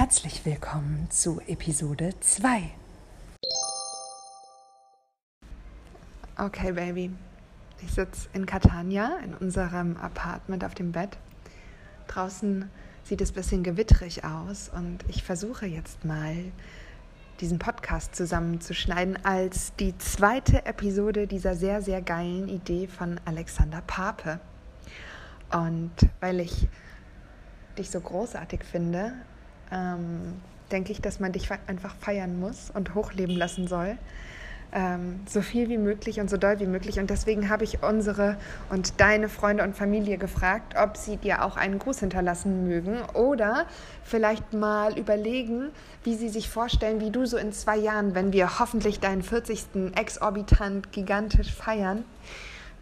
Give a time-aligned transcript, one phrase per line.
[0.00, 2.70] Herzlich willkommen zu Episode 2.
[6.38, 7.10] Okay, Baby.
[7.82, 11.18] Ich sitze in Catania in unserem Apartment auf dem Bett.
[12.06, 12.70] Draußen
[13.04, 16.34] sieht es ein bisschen gewittrig aus und ich versuche jetzt mal
[17.42, 24.40] diesen Podcast zusammenzuschneiden als die zweite Episode dieser sehr, sehr geilen Idee von Alexander Pape.
[25.52, 26.68] Und weil ich
[27.76, 29.12] dich so großartig finde,
[29.72, 30.40] ähm,
[30.70, 33.98] denke ich, dass man dich einfach feiern muss und hochleben lassen soll.
[34.72, 37.00] Ähm, so viel wie möglich und so doll wie möglich.
[37.00, 38.36] Und deswegen habe ich unsere
[38.68, 43.66] und deine Freunde und Familie gefragt, ob sie dir auch einen Gruß hinterlassen mögen oder
[44.04, 45.70] vielleicht mal überlegen,
[46.04, 49.92] wie sie sich vorstellen, wie du so in zwei Jahren, wenn wir hoffentlich deinen 40.
[49.96, 52.04] exorbitant gigantisch feiern,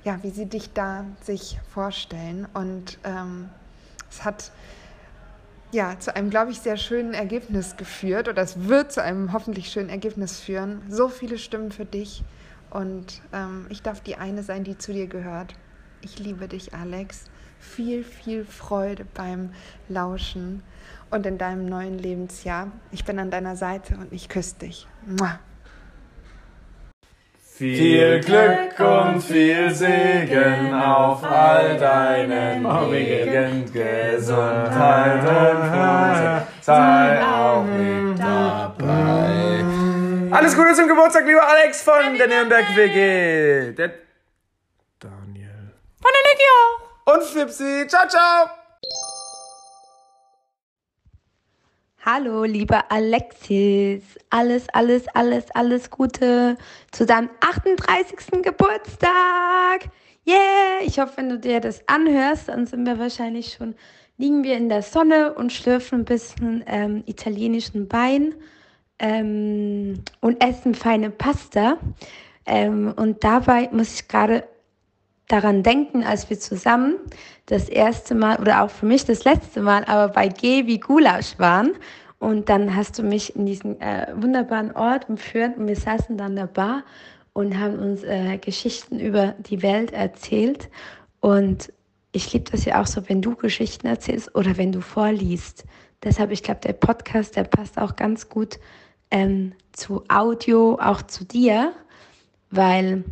[0.04, 2.46] ja, wie sie dich da sich vorstellen.
[2.52, 3.48] Und ähm,
[4.10, 4.50] es hat
[5.70, 9.70] ja, zu einem, glaube ich, sehr schönen Ergebnis geführt oder es wird zu einem hoffentlich
[9.70, 10.82] schönen Ergebnis führen.
[10.88, 12.24] So viele Stimmen für dich
[12.70, 15.54] und ähm, ich darf die eine sein, die zu dir gehört.
[16.00, 17.24] Ich liebe dich, Alex.
[17.58, 19.50] Viel, viel Freude beim
[19.88, 20.62] Lauschen
[21.10, 22.70] und in deinem neuen Lebensjahr.
[22.92, 24.86] Ich bin an deiner Seite und ich küsse dich.
[25.04, 25.40] Mua.
[27.58, 38.16] Viel Glück und viel Segen auf all deinen Wegen, Gesundheit und Freude, sei auch mit
[38.16, 39.64] dabei.
[40.30, 43.72] Alles Gute zum Geburtstag, lieber Alex von der Nürnberg WG.
[43.72, 43.90] Der
[45.00, 45.72] Daniel.
[46.00, 47.12] Von der Niki auch.
[47.12, 47.88] Und Flipsy.
[47.88, 48.57] Ciao, ciao.
[52.06, 54.02] Hallo, lieber Alexis.
[54.30, 56.56] Alles, alles, alles, alles Gute
[56.92, 58.40] zu deinem 38.
[58.40, 59.90] Geburtstag.
[60.24, 60.80] Yeah!
[60.82, 63.74] Ich hoffe, wenn du dir das anhörst, dann sind wir wahrscheinlich schon,
[64.16, 68.32] liegen wir in der Sonne und schlürfen ein bisschen ähm, italienischen Wein
[69.00, 71.78] ähm, und essen feine Pasta.
[72.46, 74.44] Ähm, und dabei muss ich gerade
[75.26, 76.94] daran denken, als wir zusammen
[77.48, 81.38] das erste Mal oder auch für mich das letzte Mal, aber bei G wie Gulasch
[81.38, 81.72] waren.
[82.18, 86.32] Und dann hast du mich in diesen äh, wunderbaren Ort entführt und wir saßen dann
[86.32, 86.84] in der Bar
[87.32, 90.68] und haben uns äh, Geschichten über die Welt erzählt.
[91.20, 91.72] Und
[92.12, 95.64] ich liebe das ja auch so, wenn du Geschichten erzählst oder wenn du vorliest.
[96.02, 98.58] Deshalb, ich glaube, der Podcast, der passt auch ganz gut
[99.10, 101.72] ähm, zu Audio, auch zu dir,
[102.50, 103.04] weil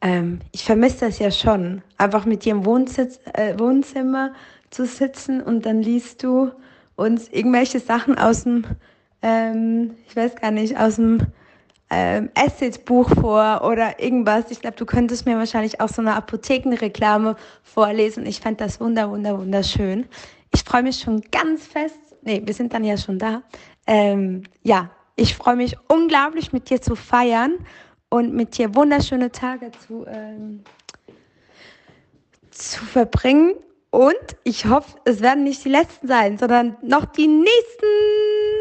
[0.00, 4.32] ähm, ich vermisse das ja schon, einfach mit dir im Wohnsitz, äh, Wohnzimmer
[4.70, 6.52] zu sitzen und dann liest du
[6.94, 8.64] uns irgendwelche Sachen aus dem,
[9.22, 11.20] ähm, ich weiß gar nicht, aus dem
[11.90, 14.50] ähm, Acid-Buch vor oder irgendwas.
[14.50, 18.26] Ich glaube, du könntest mir wahrscheinlich auch so eine Apothekenreklame vorlesen.
[18.26, 20.06] Ich fand das wunder, wunder, wunderschön.
[20.52, 21.98] Ich freue mich schon ganz fest.
[22.22, 23.42] Nee, wir sind dann ja schon da.
[23.86, 27.52] Ähm, ja, ich freue mich unglaublich mit dir zu feiern
[28.10, 30.62] und mit dir wunderschöne Tage zu, ähm,
[32.50, 33.54] zu verbringen.
[33.90, 37.86] Und ich hoffe, es werden nicht die letzten sein, sondern noch die nächsten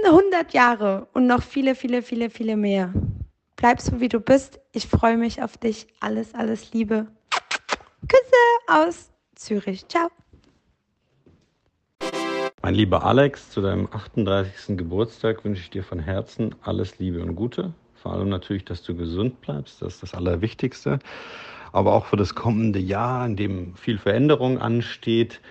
[0.06, 2.94] 100 Jahre und noch viele, viele, viele, viele mehr.
[3.58, 4.60] Bleib so, wie du bist.
[4.72, 5.88] Ich freue mich auf dich.
[6.00, 7.08] Alles, alles Liebe.
[8.08, 9.88] Küsse aus Zürich.
[9.88, 10.10] Ciao.
[12.62, 14.78] Mein lieber Alex, zu deinem 38.
[14.78, 17.74] Geburtstag wünsche ich dir von Herzen alles Liebe und Gute.
[18.02, 21.00] Vor allem natürlich, dass du gesund bleibst, das ist das Allerwichtigste.
[21.72, 25.42] Aber auch für das kommende Jahr, in dem viel Veränderung ansteht,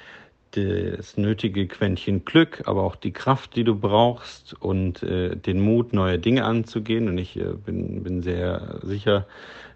[0.52, 5.92] das nötige Quäntchen Glück, aber auch die Kraft, die du brauchst und äh, den Mut,
[5.92, 7.08] neue Dinge anzugehen.
[7.08, 9.26] Und ich äh, bin, bin sehr sicher,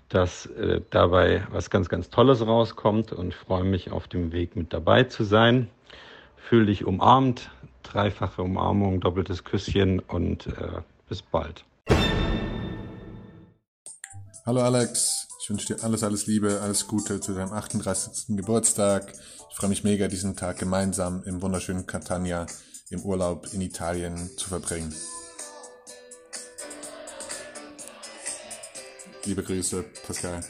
[0.09, 4.73] dass äh, dabei was ganz, ganz Tolles rauskommt und freue mich auf dem Weg mit
[4.73, 5.69] dabei zu sein.
[6.37, 7.51] Fühl dich umarmt,
[7.83, 11.65] dreifache Umarmung, doppeltes Küsschen und äh, bis bald.
[14.51, 18.37] Hallo Alex, ich wünsche dir alles, alles Liebe, alles Gute zu deinem 38.
[18.37, 19.13] Geburtstag.
[19.49, 22.47] Ich freue mich mega, diesen Tag gemeinsam im wunderschönen Catania
[22.91, 24.93] im Urlaub in Italien zu verbringen.
[29.25, 30.43] Liebe Grüße, Pascal.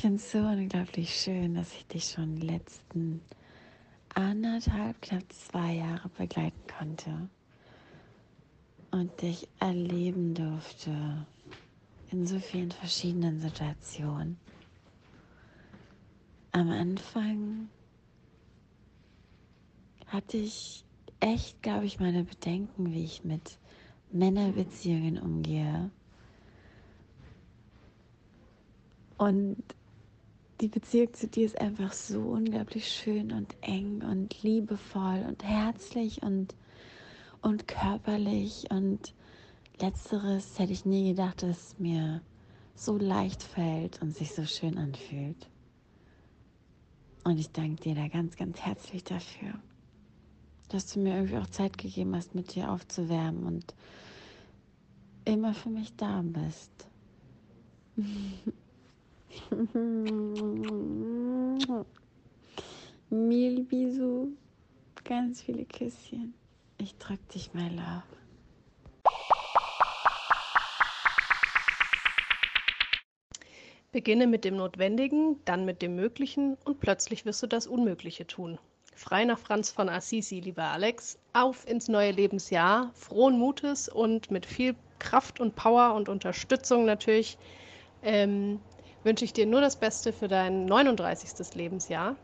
[0.00, 3.20] Finde es so unglaublich schön, dass ich dich schon die letzten
[4.14, 7.28] anderthalb, knapp zwei Jahre begleiten konnte
[8.92, 11.26] und dich erleben durfte
[12.10, 14.38] in so vielen verschiedenen Situationen.
[16.52, 17.68] Am Anfang
[20.06, 20.82] hatte ich
[21.20, 23.58] echt, glaube ich, meine Bedenken, wie ich mit
[24.12, 25.90] Männerbeziehungen umgehe.
[29.18, 29.62] Und
[30.60, 36.22] die Beziehung zu dir ist einfach so unglaublich schön und eng und liebevoll und herzlich
[36.22, 36.54] und,
[37.40, 38.66] und körperlich.
[38.70, 39.14] Und
[39.80, 42.20] letzteres hätte ich nie gedacht, dass es mir
[42.74, 45.48] so leicht fällt und sich so schön anfühlt.
[47.24, 49.60] Und ich danke dir da ganz, ganz herzlich dafür
[50.70, 53.74] dass du mir irgendwie auch Zeit gegeben hast, mit dir aufzuwärmen und
[55.24, 56.70] immer für mich da bist.
[63.10, 64.28] Mil Bisou,
[65.04, 66.34] ganz viele Küsschen.
[66.78, 68.02] Ich drück dich, my love.
[73.92, 78.58] Beginne mit dem Notwendigen, dann mit dem Möglichen und plötzlich wirst du das Unmögliche tun.
[78.94, 81.18] Frei nach Franz von Assisi, lieber Alex.
[81.32, 87.36] Auf ins neue Lebensjahr, frohen Mutes und mit viel Kraft und Power und Unterstützung natürlich
[88.02, 88.60] ähm,
[89.04, 91.54] wünsche ich dir nur das Beste für dein 39.
[91.54, 92.16] Lebensjahr.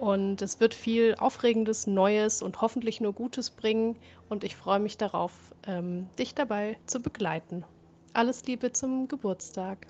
[0.00, 3.96] Und es wird viel Aufregendes, Neues und hoffentlich nur Gutes bringen.
[4.28, 5.32] Und ich freue mich darauf,
[5.66, 7.64] ähm, dich dabei zu begleiten.
[8.12, 9.86] Alles Liebe zum Geburtstag.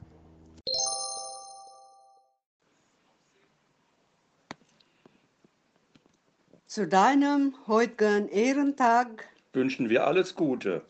[6.67, 10.83] Zu deinem heutigen Ehrentag wünschen wir alles Gute.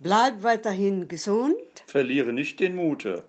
[0.00, 1.56] bleib weiterhin gesund.
[1.86, 3.24] Verliere nicht den Mute.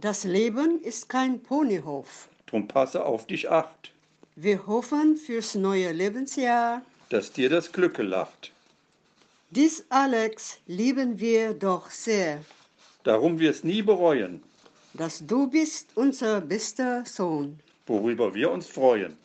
[0.00, 2.28] Das Leben ist kein Ponyhof.
[2.46, 3.90] Drum passe auf dich acht,
[4.36, 6.82] Wir hoffen fürs neue Lebensjahr.
[7.10, 8.52] dass dir das Glück gelacht.
[9.50, 12.44] Dies Alex lieben wir doch sehr.
[13.02, 14.42] Darum wir's nie bereuen,
[14.94, 17.58] Dass du bist unser bester Sohn.
[17.86, 19.16] worüber wir uns freuen.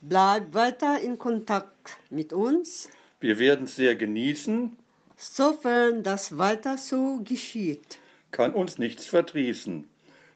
[0.00, 2.88] Bleib weiter in Kontakt mit uns,
[3.20, 4.76] Wir werden's sehr genießen,
[5.16, 7.98] sofern das weiter so geschieht.
[8.36, 9.88] Kann uns nichts verdrießen.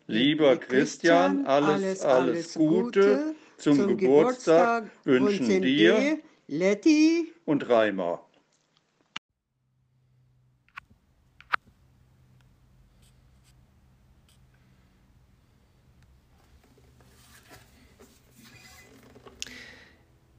[0.07, 7.31] Lieber Christian, alles, alles Gute zum Geburtstag wünschen dir Letty.
[7.45, 8.25] und Reimer.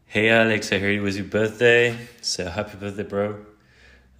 [0.07, 3.50] Hey Alex, I heard it was your birthday, so happy birthday, bro.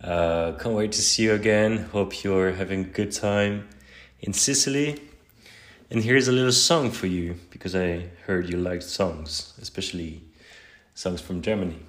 [0.03, 1.77] Uh, can't wait to see you again.
[1.91, 3.70] Hope you're having a good time
[4.20, 5.00] in Sicily.
[5.91, 10.24] And here's a little song for you because I heard you liked songs, especially
[10.96, 11.79] songs from Germany.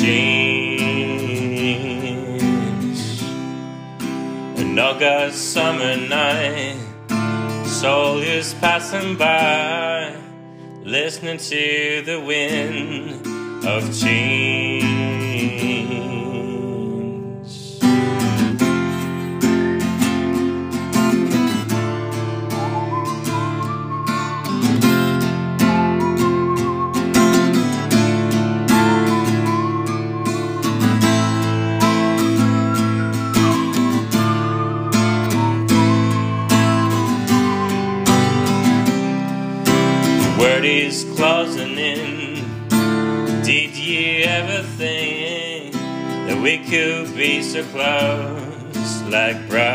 [0.00, 0.80] Change.
[4.58, 6.76] An August summer night,
[7.66, 10.14] soul is passing by,
[10.82, 13.26] listening to the wind
[13.66, 14.90] of change.
[46.50, 49.74] We could be so close like brothers.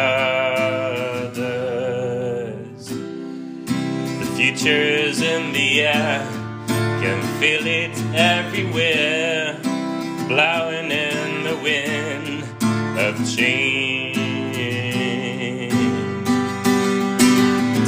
[4.20, 6.28] The future's in the air,
[6.68, 9.58] can feel it everywhere,
[10.28, 12.44] blowing in the wind
[13.00, 14.18] of change.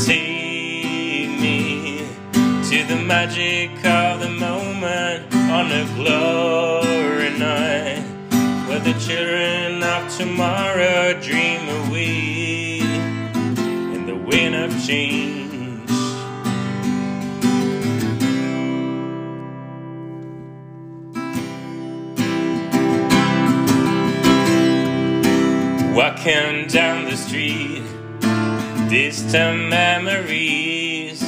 [0.06, 2.08] Take me
[2.70, 6.87] to the magic of the moment on a glory
[9.98, 12.80] of tomorrow dream away
[13.96, 15.90] in the wind of change.
[25.96, 27.84] Walking down the street,
[28.90, 31.24] distant memories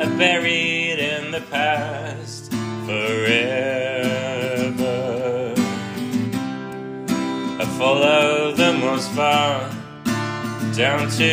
[0.00, 2.23] are buried in the past
[7.84, 9.68] follow them most far
[10.74, 11.28] down to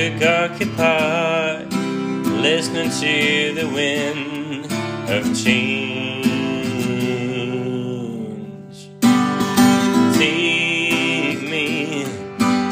[0.76, 1.72] Park,
[2.46, 4.66] listening to the wind
[5.16, 6.28] of change.
[10.20, 12.04] Take me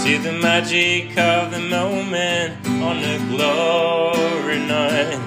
[0.04, 2.52] to the magic of the moment
[2.90, 5.22] on a glory night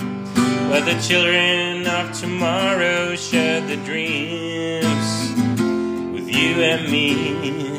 [0.69, 5.11] where the children of tomorrow share the dreams
[6.13, 7.72] with you and me.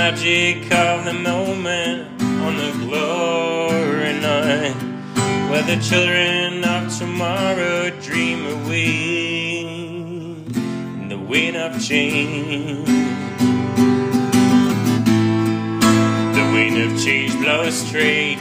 [0.00, 4.74] Magic of the moment on the glory night.
[5.50, 9.58] Where the children of tomorrow dream away
[11.02, 12.88] in the wind of change.
[16.38, 18.38] The wind of change blows straight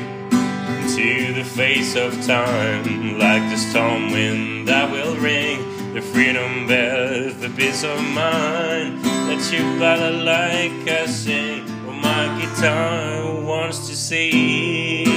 [0.79, 5.57] into the face of time, like the storm wind that will ring.
[5.93, 11.63] The freedom bells, the peace of mind that you ballad like I sing.
[11.87, 15.08] Oh, my guitar wants to sing.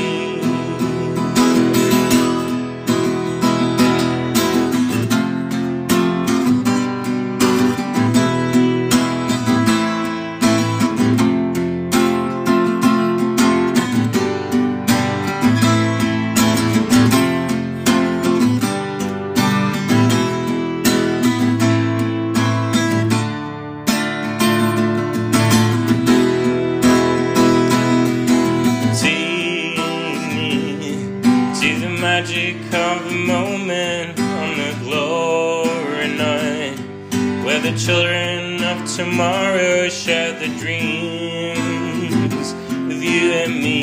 [37.84, 42.54] Children of tomorrow share the dreams
[42.86, 43.82] with you and me.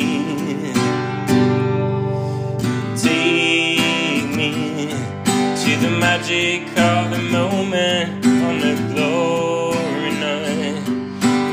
[2.96, 4.88] Take me
[5.62, 10.80] to the magic of the moment on a glory night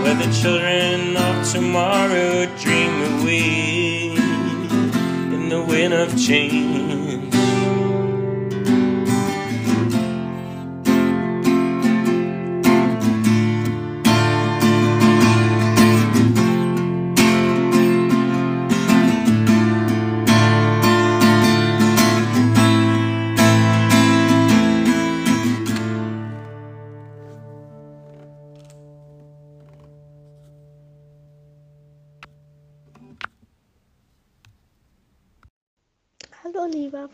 [0.02, 4.16] where the children of tomorrow dream away
[5.36, 7.57] in the wind of change.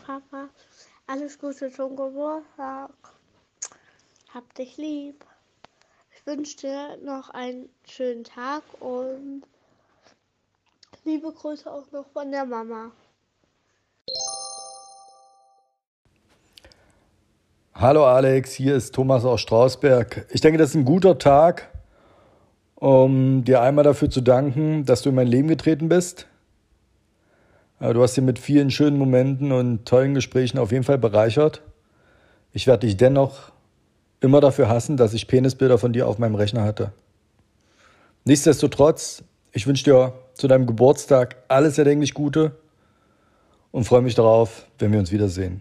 [0.06, 0.50] Papa,
[1.06, 2.90] alles Gute zum Geburtstag.
[4.34, 5.24] Hab dich lieb.
[6.14, 9.44] Ich wünsche dir noch einen schönen Tag und
[11.04, 12.90] liebe Grüße auch noch von der Mama.
[17.74, 20.26] Hallo Alex, hier ist Thomas aus Strausberg.
[20.30, 21.70] Ich denke, das ist ein guter Tag,
[22.74, 26.26] um dir einmal dafür zu danken, dass du in mein Leben getreten bist.
[27.80, 31.62] Äh, Du hast dir mit vielen schönen Momenten und tollen Gesprächen auf jeden Fall bereichert.
[32.52, 33.52] Ich werde dich dennoch
[34.20, 36.92] immer dafür hassen, dass ich Penisbilder von dir auf meinem Rechner hatte.
[38.24, 42.52] Nichtsdestotrotz, ich wünsche dir zu deinem Geburtstag alles erdenklich Gute
[43.70, 45.60] und freue mich darauf, wenn wir uns wiedersehen.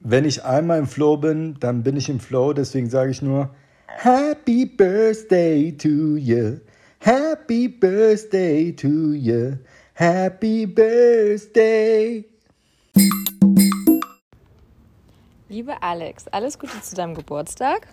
[0.00, 3.50] Wenn ich einmal im Flow bin, dann bin ich im Flow, deswegen sage ich nur
[3.86, 6.58] Happy Birthday to you.
[7.00, 9.56] Happy Birthday to you.
[9.98, 12.22] Happy Birthday.
[15.48, 17.88] Liebe Alex, alles Gute zu deinem Geburtstag.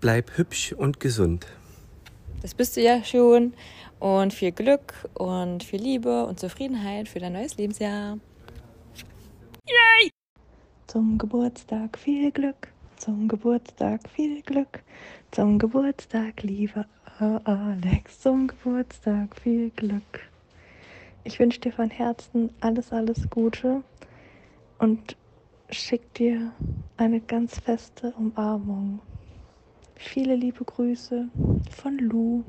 [0.00, 1.46] Bleib hübsch und gesund.
[2.42, 3.54] Das bist du ja schon.
[4.00, 8.18] Und viel Glück und viel Liebe und Zufriedenheit für dein neues Lebensjahr.
[9.68, 10.10] Yay!
[10.88, 12.66] zum Geburtstag viel Glück,
[12.96, 14.82] zum Geburtstag viel Glück,
[15.30, 16.84] zum Geburtstag, lieber
[17.44, 20.29] Alex, zum Geburtstag viel Glück.
[21.22, 23.82] Ich wünsche dir von Herzen alles, alles Gute
[24.78, 25.16] und
[25.68, 26.52] schick dir
[26.96, 29.00] eine ganz feste Umarmung.
[29.96, 31.28] Viele liebe Grüße
[31.70, 32.42] von Lou.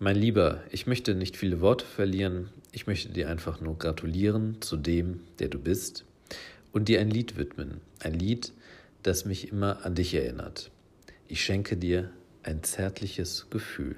[0.00, 2.50] Mein Lieber, ich möchte nicht viele Worte verlieren.
[2.72, 6.04] Ich möchte dir einfach nur gratulieren zu dem, der du bist
[6.72, 7.80] und dir ein Lied widmen.
[8.00, 8.52] Ein Lied,
[9.04, 10.72] das mich immer an dich erinnert.
[11.28, 12.10] Ich schenke dir
[12.42, 13.96] ein zärtliches Gefühl.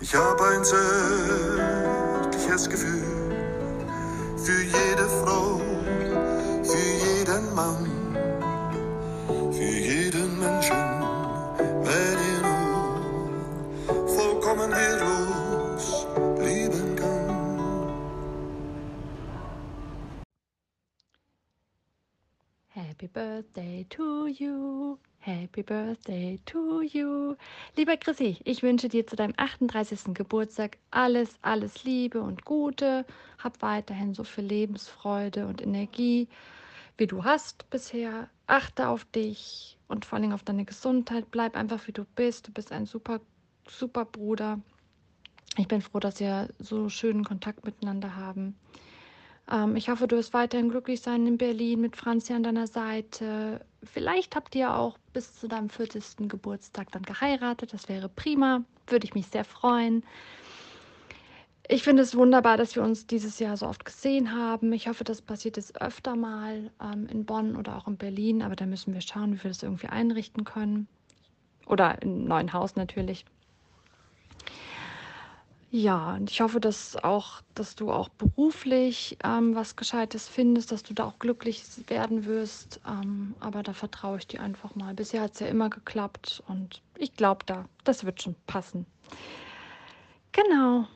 [0.00, 3.02] Ich hab ein zärtliches Gefühl
[4.36, 5.60] für jede Frau,
[6.62, 7.97] für jeden Mann,
[28.08, 30.14] Chrissy, ich wünsche dir zu deinem 38.
[30.14, 33.04] Geburtstag alles, alles Liebe und Gute.
[33.36, 36.26] Hab weiterhin so viel Lebensfreude und Energie,
[36.96, 38.30] wie du hast bisher.
[38.46, 41.30] Achte auf dich und vor allem auf deine Gesundheit.
[41.30, 42.48] Bleib einfach wie du bist.
[42.48, 43.20] Du bist ein super,
[43.68, 44.58] super Bruder.
[45.58, 48.56] Ich bin froh, dass wir so schönen Kontakt miteinander haben.
[49.50, 53.64] Ähm, ich hoffe, du wirst weiterhin glücklich sein in Berlin mit Franzi an deiner Seite.
[53.82, 56.28] Vielleicht habt ihr auch bis zu deinem 40.
[56.28, 57.72] Geburtstag dann geheiratet.
[57.72, 58.64] Das wäre prima.
[58.86, 60.04] Würde ich mich sehr freuen.
[61.70, 64.72] Ich finde es wunderbar, dass wir uns dieses Jahr so oft gesehen haben.
[64.72, 68.42] Ich hoffe, das passiert jetzt öfter mal ähm, in Bonn oder auch in Berlin.
[68.42, 70.88] Aber da müssen wir schauen, wie wir das irgendwie einrichten können.
[71.66, 73.26] Oder im neuen Haus natürlich.
[75.70, 80.82] Ja, und ich hoffe, dass auch, dass du auch beruflich ähm, was Gescheites findest, dass
[80.82, 82.80] du da auch glücklich werden wirst.
[82.86, 84.94] Ähm, aber da vertraue ich dir einfach mal.
[84.94, 88.86] Bisher hat es ja immer geklappt und ich glaube da, das wird schon passen.
[90.32, 90.86] Genau.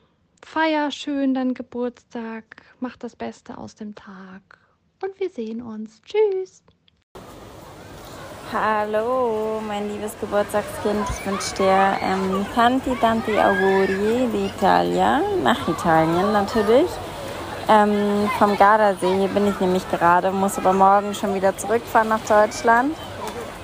[0.42, 4.58] Feier schön deinen Geburtstag, mach das Beste aus dem Tag
[5.02, 6.00] und wir sehen uns.
[6.02, 6.62] Tschüss.
[8.52, 11.06] Hallo, mein liebes Geburtstagskind.
[11.08, 16.90] Ich wünsche dir ähm, tanti tanti auguri d'Italia, nach Italien natürlich.
[17.66, 22.20] Ähm, vom Gardasee, hier bin ich nämlich gerade, muss aber morgen schon wieder zurückfahren nach
[22.28, 22.94] Deutschland.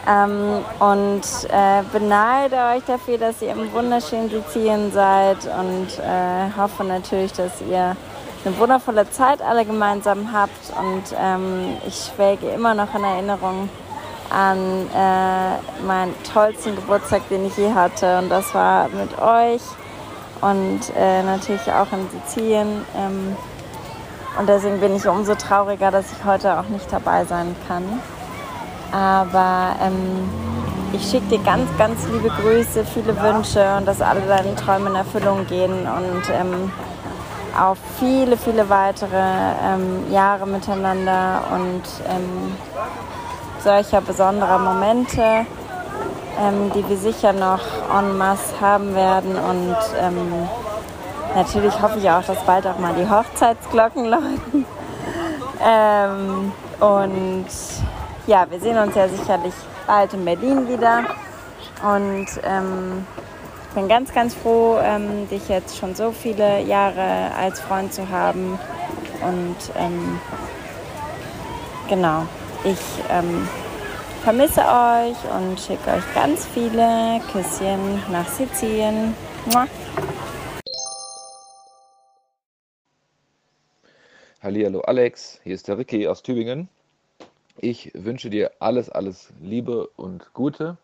[0.08, 1.20] Ähm, und
[1.50, 7.60] äh, beneide euch dafür, dass ihr im wunderschönen Sizilien seid und äh, hoffe natürlich, dass
[7.60, 7.94] ihr
[8.42, 10.72] eine wundervolle Zeit alle gemeinsam habt.
[10.80, 13.68] Und ähm, ich schwelge immer noch in Erinnerung
[14.30, 18.18] an äh, meinen tollsten Geburtstag, den ich je hatte.
[18.18, 19.62] Und das war mit euch
[20.40, 22.84] und äh, natürlich auch in Sizilien.
[22.96, 23.36] Ähm,
[24.38, 27.84] und deswegen bin ich umso trauriger, dass ich heute auch nicht dabei sein kann.
[28.92, 30.28] Aber ähm,
[30.92, 34.96] ich schicke dir ganz, ganz liebe Grüße, viele Wünsche und dass alle deine Träume in
[34.96, 36.70] Erfüllung gehen und ähm,
[37.58, 42.56] auf viele, viele weitere ähm, Jahre miteinander und ähm,
[43.62, 45.46] solcher besonderer Momente.
[46.38, 47.60] ähm, die wir sicher noch
[47.92, 49.36] en masse haben werden.
[49.36, 50.48] Und ähm,
[51.34, 54.64] natürlich hoffe ich auch, dass bald auch mal die Hochzeitsglocken läuten.
[55.60, 57.46] Ähm, und
[58.28, 59.54] ja, wir sehen uns ja sicherlich
[59.88, 60.98] bald in Berlin wieder.
[61.82, 63.04] Und ähm,
[63.68, 68.08] ich bin ganz, ganz froh, ähm, dich jetzt schon so viele Jahre als Freund zu
[68.08, 68.56] haben.
[69.20, 70.20] Und ähm,
[71.88, 72.22] genau,
[72.64, 73.46] ich ähm,
[74.22, 79.14] vermisse euch und schicke euch ganz viele Küsschen nach Sizilien.
[79.52, 79.66] Mua.
[84.42, 86.68] Hallihallo Alex, hier ist der Ricky aus Tübingen.
[87.56, 90.76] Ich wünsche dir alles, alles Liebe und Gute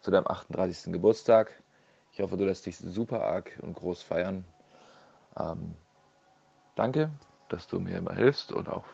[0.00, 0.92] zu deinem 38.
[0.92, 1.52] Geburtstag.
[2.12, 4.44] Ich hoffe, du lässt dich super arg und groß feiern.
[5.38, 5.74] Ähm,
[6.76, 7.10] danke,
[7.48, 8.84] dass du mir immer hilfst und auch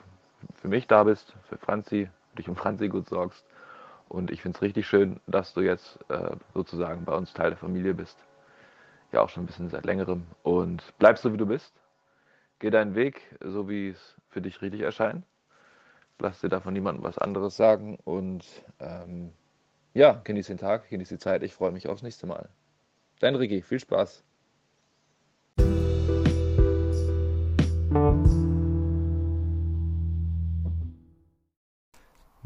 [0.55, 3.45] für mich da bist, für Franzi, dich um Franzi gut sorgst.
[4.09, 7.59] Und ich finde es richtig schön, dass du jetzt äh, sozusagen bei uns Teil der
[7.59, 8.19] Familie bist.
[9.13, 10.27] Ja, auch schon ein bisschen seit längerem.
[10.43, 11.73] Und bleibst so, wie du bist.
[12.59, 15.25] Geh deinen Weg, so wie es für dich richtig erscheint.
[16.19, 17.99] Lass dir davon niemandem was anderes sagen.
[18.05, 18.45] Und
[18.79, 19.33] ähm,
[19.95, 21.43] ja, genieß den Tag, genieß die Zeit.
[21.43, 22.49] Ich freue mich aufs nächste Mal.
[23.21, 24.25] Dein Ricky, viel Spaß.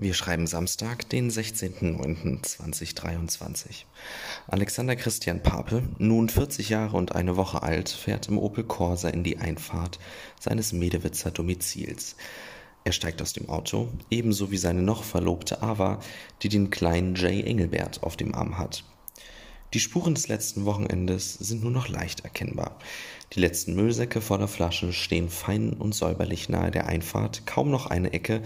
[0.05, 3.87] Wir schreiben Samstag, den 16.09.2023.
[4.47, 9.25] Alexander Christian Pape, nun 40 Jahre und eine Woche alt, fährt im Opel Corsa in
[9.25, 9.99] die Einfahrt
[10.39, 12.17] seines Medewitzer Domizils.
[12.85, 16.01] Er steigt aus dem Auto, ebenso wie seine noch verlobte Ava,
[16.43, 18.85] die den kleinen Jay Engelbert auf dem Arm hat.
[19.75, 22.79] Die Spuren des letzten Wochenendes sind nur noch leicht erkennbar.
[23.33, 28.13] Die letzten Müllsäcke voller Flaschen stehen fein und säuberlich nahe der Einfahrt, kaum noch eine
[28.13, 28.41] Ecke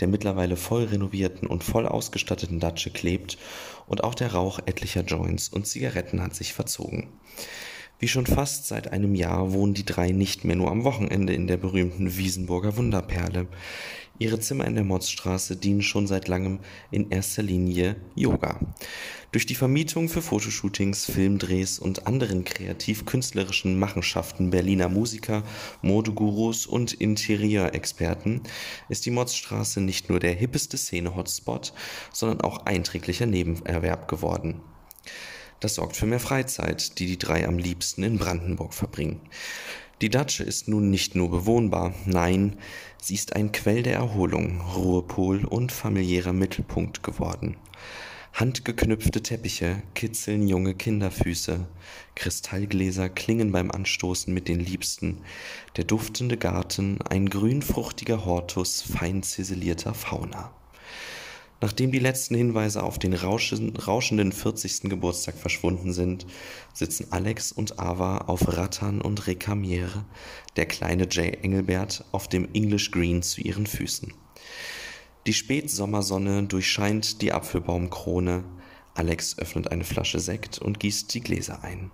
[0.00, 3.38] der mittlerweile voll renovierten und voll ausgestatteten Datsche klebt
[3.86, 7.08] und auch der Rauch etlicher Joints und Zigaretten hat sich verzogen.
[7.98, 11.46] Wie schon fast seit einem Jahr wohnen die drei nicht mehr nur am Wochenende in
[11.46, 13.46] der berühmten Wiesenburger Wunderperle.
[14.18, 18.60] Ihre Zimmer in der Motzstraße dienen schon seit langem in erster Linie Yoga.
[19.32, 25.42] Durch die Vermietung für Fotoshootings, Filmdrehs und anderen kreativ-künstlerischen Machenschaften Berliner Musiker,
[25.82, 28.42] Modegurus und Interieurexperten
[28.88, 31.72] ist die Motzstraße nicht nur der hippeste Szene-Hotspot,
[32.12, 34.60] sondern auch einträglicher Nebenerwerb geworden.
[35.64, 39.22] Das sorgt für mehr Freizeit, die die drei am liebsten in Brandenburg verbringen.
[40.02, 42.58] Die Datsche ist nun nicht nur bewohnbar, nein,
[43.00, 47.56] sie ist ein Quell der Erholung, Ruhepol und familiärer Mittelpunkt geworden.
[48.34, 51.66] Handgeknüpfte Teppiche kitzeln junge Kinderfüße,
[52.14, 55.22] Kristallgläser klingen beim Anstoßen mit den Liebsten,
[55.78, 60.52] der duftende Garten ein grünfruchtiger Hortus fein ziselierter Fauna.
[61.60, 64.90] Nachdem die letzten Hinweise auf den rauschenden 40.
[64.90, 66.26] Geburtstag verschwunden sind,
[66.72, 70.04] sitzen Alex und Ava auf Rattan und Recamiere,
[70.56, 74.12] der kleine Jay Engelbert auf dem English Green zu ihren Füßen.
[75.26, 78.44] Die Spätsommersonne durchscheint die Apfelbaumkrone.
[78.94, 81.90] Alex öffnet eine Flasche Sekt und gießt die Gläser ein.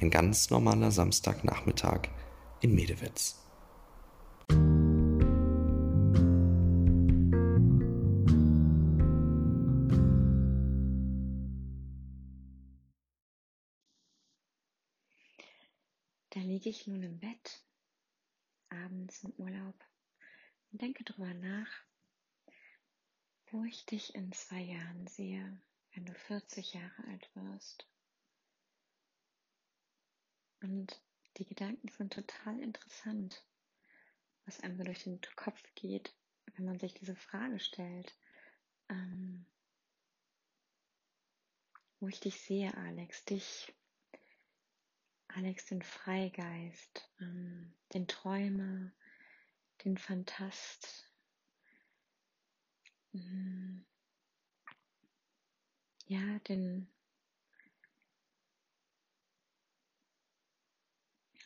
[0.00, 2.02] Ein ganz normaler Samstagnachmittag
[2.60, 3.36] in Medewitz.
[16.52, 17.64] Liege ich nun im Bett,
[18.68, 19.74] abends im Urlaub
[20.70, 21.66] und denke drüber nach,
[23.50, 25.58] wo ich dich in zwei Jahren sehe,
[25.94, 27.88] wenn du 40 Jahre alt wirst.
[30.60, 31.00] Und
[31.38, 33.42] die Gedanken sind total interessant,
[34.44, 36.14] was einem durch den Kopf geht,
[36.54, 38.14] wenn man sich diese Frage stellt.
[38.90, 39.46] Ähm,
[41.98, 43.74] wo ich dich sehe, Alex, dich
[45.34, 48.92] Alex den Freigeist, ähm, den Träumer,
[49.84, 51.10] den Fantast.
[53.14, 53.84] Ähm,
[56.06, 56.88] ja, den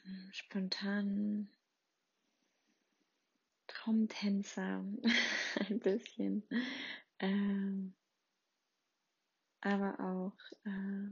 [0.05, 1.49] äh, spontanen
[3.68, 4.85] Traumtänzer
[5.68, 6.42] ein bisschen,
[7.20, 7.94] ähm,
[9.61, 11.11] aber auch äh,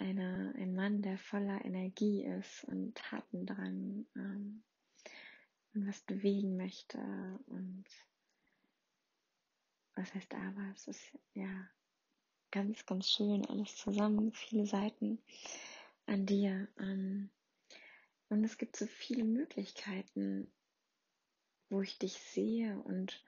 [0.00, 4.62] eine, ein Mann, der voller Energie ist und Tatendrang ähm,
[5.74, 6.98] und was bewegen möchte
[7.46, 7.84] und
[9.94, 11.68] was heißt aber, es ist ja
[12.50, 15.18] ganz, ganz schön alles zusammen, viele Seiten
[16.06, 16.68] an dir.
[16.78, 17.30] Ähm,
[18.28, 20.50] und es gibt so viele Möglichkeiten,
[21.68, 23.22] wo ich dich sehe und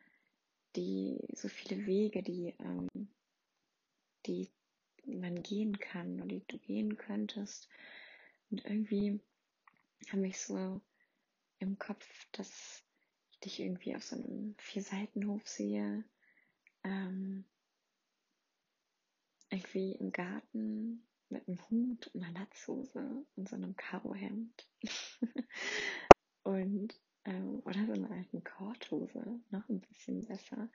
[0.76, 2.88] die so viele Wege, die ähm,
[4.26, 4.50] die
[5.06, 7.68] man gehen kann oder die du gehen könntest.
[8.50, 9.20] Und irgendwie
[10.10, 10.82] habe ich so
[11.58, 12.84] im Kopf, dass
[13.30, 16.04] ich dich irgendwie auf so einem Vier-Seitenhof sehe,
[16.84, 17.50] ähm,
[19.50, 24.68] irgendwie im Garten mit einem Hut und einer Latzhose und so einem Karohemd.
[26.42, 30.70] und ähm, oder so einer alten Korthose, noch ein bisschen besser.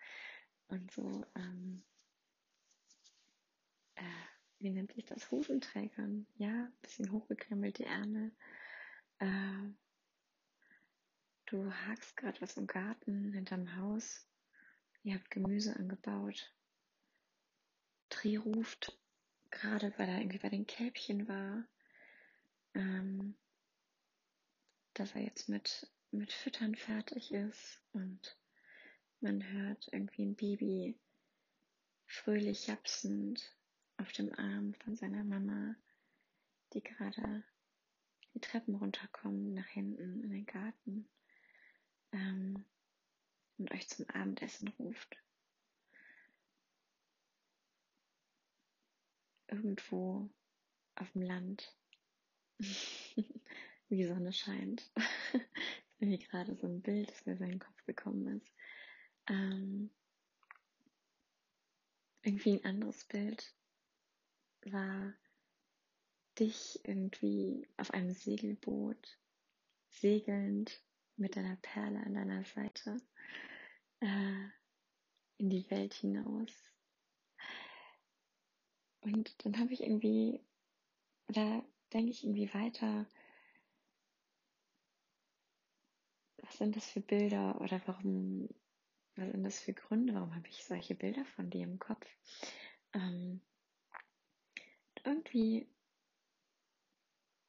[0.67, 1.85] Und so, ähm,
[3.95, 4.25] äh,
[4.59, 5.29] wie nennt sich das?
[5.31, 8.31] Hosenträgern, ja, bisschen hochgekrempelte Ärmel.
[9.19, 9.69] Äh,
[11.47, 14.27] du hakst gerade was im Garten hinterm Haus.
[15.03, 16.53] Ihr habt Gemüse angebaut.
[18.09, 18.97] Tri ruft
[19.51, 21.67] gerade, weil er irgendwie bei den Kälbchen war,
[22.73, 23.35] ähm,
[24.93, 28.37] dass er jetzt mit, mit Füttern fertig ist und
[29.21, 30.99] man hört irgendwie ein Baby
[32.05, 33.54] fröhlich japsend
[33.97, 35.75] auf dem Arm von seiner Mama,
[36.73, 37.43] die gerade
[38.33, 41.07] die Treppen runterkommen nach hinten in den Garten
[42.11, 42.65] ähm,
[43.57, 45.17] und euch zum Abendessen ruft.
[49.47, 50.29] Irgendwo
[50.95, 51.73] auf dem Land,
[52.59, 54.91] wie die Sonne scheint.
[55.99, 58.53] ist gerade so ein Bild, das mir in den Kopf gekommen ist.
[59.27, 59.89] Ähm,
[62.21, 63.53] irgendwie ein anderes Bild
[64.71, 65.13] war
[66.39, 69.17] dich irgendwie auf einem Segelboot
[69.89, 70.81] segelnd
[71.17, 72.97] mit deiner Perle an deiner Seite
[74.01, 74.47] äh,
[75.37, 76.51] in die Welt hinaus.
[79.01, 80.41] Und dann habe ich irgendwie,
[81.27, 83.07] da denke ich irgendwie weiter,
[86.37, 88.49] was sind das für Bilder oder warum,
[89.15, 92.07] was sind das für Gründe, warum habe ich solche Bilder von dir im Kopf?
[92.93, 93.41] Ähm,
[95.05, 95.67] irgendwie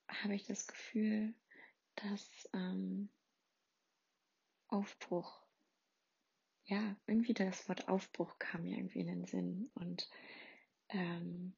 [0.08, 1.34] habe ich das Gefühl,
[1.96, 3.08] dass ähm,
[4.68, 5.42] Aufbruch,
[6.64, 10.08] ja, irgendwie das Wort Aufbruch kam mir irgendwie in den Sinn und
[10.88, 11.54] ähm,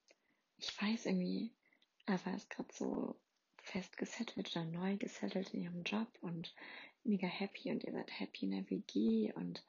[0.56, 1.54] ich weiß irgendwie,
[2.06, 3.20] war es gerade so
[3.62, 6.54] fest gesettelt oder neu gesettelt in ihrem Job und
[7.04, 9.64] mega happy und ihr seid happy in der WG und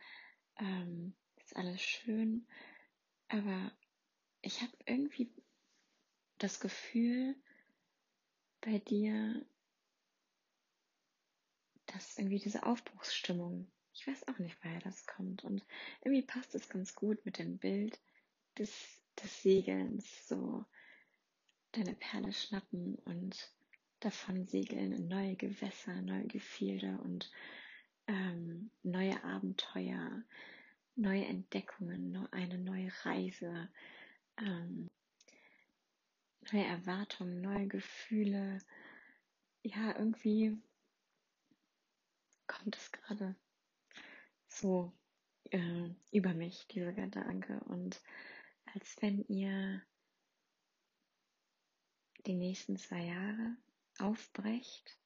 [0.57, 2.47] ähm, ist alles schön,
[3.27, 3.71] aber
[4.41, 5.31] ich habe irgendwie
[6.39, 7.36] das Gefühl
[8.62, 9.45] bei dir,
[11.86, 15.43] dass irgendwie diese Aufbruchsstimmung, ich weiß auch nicht, woher das kommt.
[15.43, 15.63] Und
[16.04, 17.99] irgendwie passt es ganz gut mit dem Bild
[18.58, 20.65] des, des Segelns, so
[21.71, 23.52] deine Perle schnappen und
[23.99, 27.30] davon segeln in neue Gewässer, neue Gefilde und
[28.08, 30.23] ähm, neue Abenteuer,
[30.95, 33.69] neue Entdeckungen, eine neue Reise.
[34.38, 34.89] Ähm,
[36.52, 38.60] neue Erwartungen, neue Gefühle.
[39.63, 40.58] Ja, irgendwie
[42.47, 43.36] kommt es gerade
[44.47, 44.91] so
[45.52, 47.60] äh, über mich, dieser Gedanke.
[47.65, 48.02] Und
[48.73, 49.82] als wenn ihr
[52.25, 53.56] die nächsten zwei Jahre
[53.99, 54.97] aufbrecht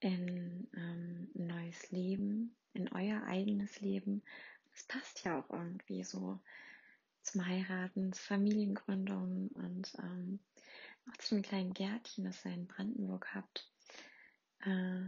[0.00, 4.22] in ähm, ein neues Leben, in euer eigenes Leben.
[4.72, 6.40] Das passt ja auch irgendwie so
[7.30, 10.40] zum Heiraten, zur Familiengründung und ähm,
[11.08, 13.70] auch zu einem kleinen Gärtchen, das ihr in Brandenburg habt.
[14.64, 15.06] Äh,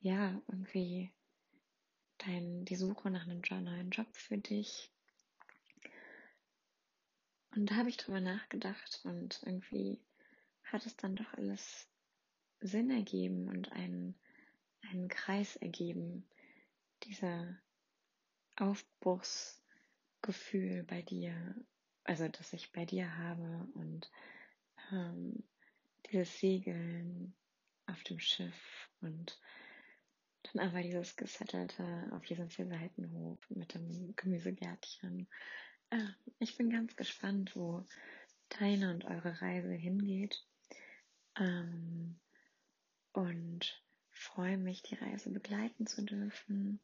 [0.00, 1.12] ja, irgendwie
[2.18, 4.92] dein, die Suche nach einem neuen Job für dich.
[7.54, 10.00] Und da habe ich drüber nachgedacht und irgendwie
[10.64, 11.88] hat es dann doch alles
[12.60, 14.14] Sinn ergeben und einen,
[14.82, 16.28] einen Kreis ergeben,
[17.02, 17.58] dieser
[18.56, 19.62] Aufbruchs,
[20.26, 21.54] Gefühl bei dir,
[22.04, 24.10] also das ich bei dir habe und
[24.92, 25.44] ähm,
[26.10, 27.34] dieses Segeln
[27.86, 29.40] auf dem Schiff und
[30.42, 35.28] dann aber dieses gesettelte auf diesem Vierseitenhof mit dem Gemüsegärtchen.
[35.90, 36.08] Äh,
[36.40, 37.84] ich bin ganz gespannt, wo
[38.58, 40.44] deine und eure Reise hingeht
[41.38, 42.18] ähm,
[43.12, 46.80] und freue mich, die Reise begleiten zu dürfen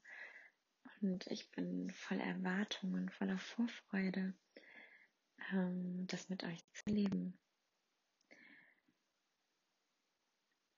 [1.02, 4.34] und ich bin voller Erwartungen, voller Vorfreude,
[5.52, 7.36] ähm, das mit euch zu leben.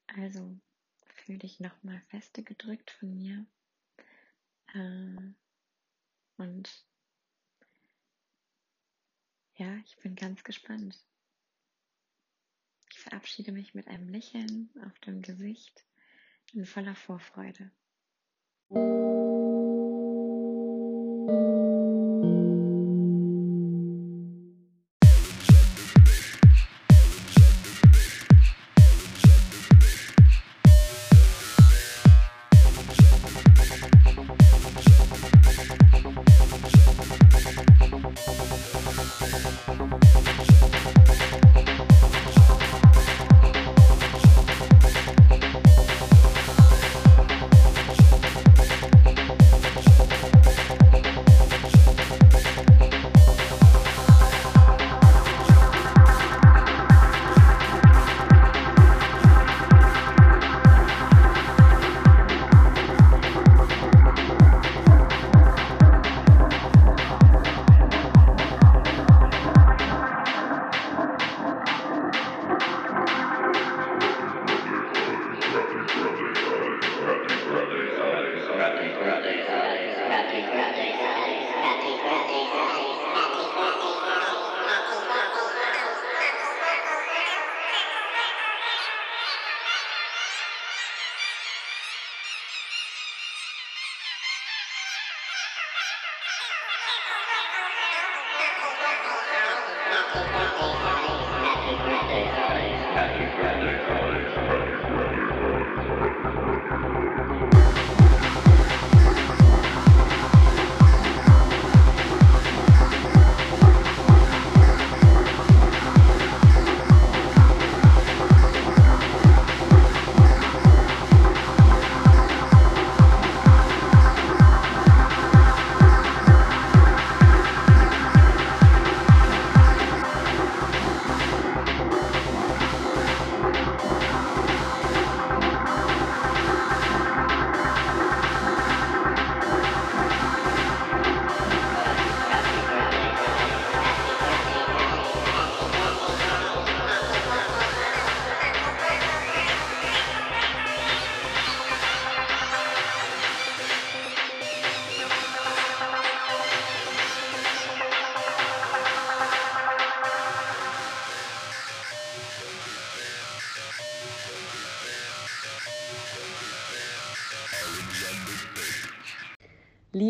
[0.07, 0.59] Also
[1.25, 3.47] fühle dich nochmal feste gedrückt von mir.
[4.75, 5.35] Äh,
[6.37, 6.87] und
[9.57, 11.05] ja, ich bin ganz gespannt.
[12.91, 15.85] Ich verabschiede mich mit einem Lächeln auf dem Gesicht
[16.53, 17.71] in voller Vorfreude.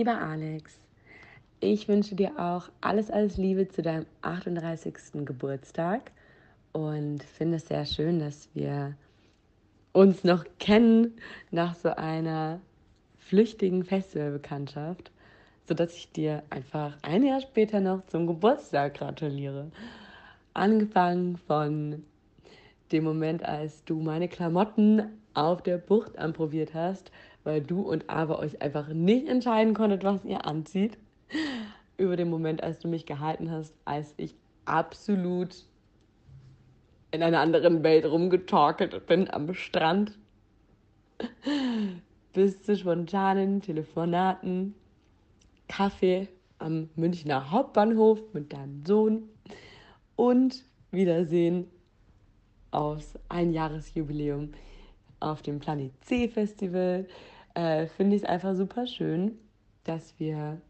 [0.04, 0.78] Lieber Alex,
[1.60, 5.24] ich wünsche dir auch alles, alles Liebe zu deinem 38.
[5.24, 6.10] Geburtstag
[6.72, 8.94] und finde es sehr schön, dass wir
[9.92, 11.14] uns noch kennen
[11.52, 12.60] nach so einer
[13.16, 15.10] flüchtigen Festivalbekanntschaft,
[15.66, 19.70] sodass ich dir einfach ein Jahr später noch zum Geburtstag gratuliere.
[20.52, 22.04] Angefangen von
[22.92, 27.10] dem Moment, als du meine Klamotten auf der Bucht anprobiert hast,
[27.44, 30.98] weil du und Ava euch einfach nicht entscheiden konntet, was ihr anzieht.
[31.96, 35.54] Über den Moment, als du mich gehalten hast, als ich absolut
[37.11, 40.18] in einer anderen Welt rumgetorkelt bin am Strand.
[42.33, 44.74] Bis zu spontanen Telefonaten,
[45.68, 46.28] Kaffee
[46.59, 49.28] am Münchner Hauptbahnhof mit deinem Sohn
[50.16, 51.70] und Wiedersehen
[52.72, 54.52] aufs Einjahresjubiläum
[55.20, 57.07] auf dem Planet C Festival
[57.54, 59.38] äh, finde ich es einfach super schön,
[59.84, 60.60] dass wir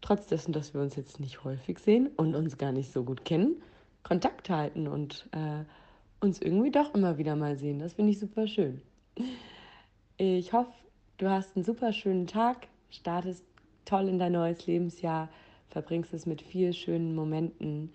[0.00, 3.24] trotz dessen, dass wir uns jetzt nicht häufig sehen und uns gar nicht so gut
[3.24, 3.62] kennen,
[4.02, 5.64] Kontakt halten und äh,
[6.20, 7.78] uns irgendwie doch immer wieder mal sehen.
[7.78, 8.82] Das finde ich super schön.
[10.16, 10.72] Ich hoffe,
[11.18, 13.44] du hast einen super schönen Tag, startest
[13.84, 15.28] toll in dein neues Lebensjahr,
[15.68, 17.92] verbringst es mit viel schönen Momenten,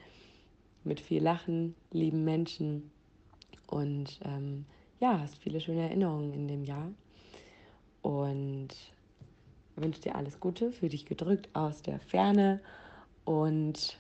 [0.84, 2.92] mit viel Lachen, lieben Menschen
[3.68, 4.66] und ähm,
[5.00, 6.92] ja, hast viele schöne Erinnerungen in dem Jahr
[8.06, 8.68] und
[9.76, 12.62] wünsche dir alles Gute, für dich gedrückt aus der Ferne
[13.24, 13.98] und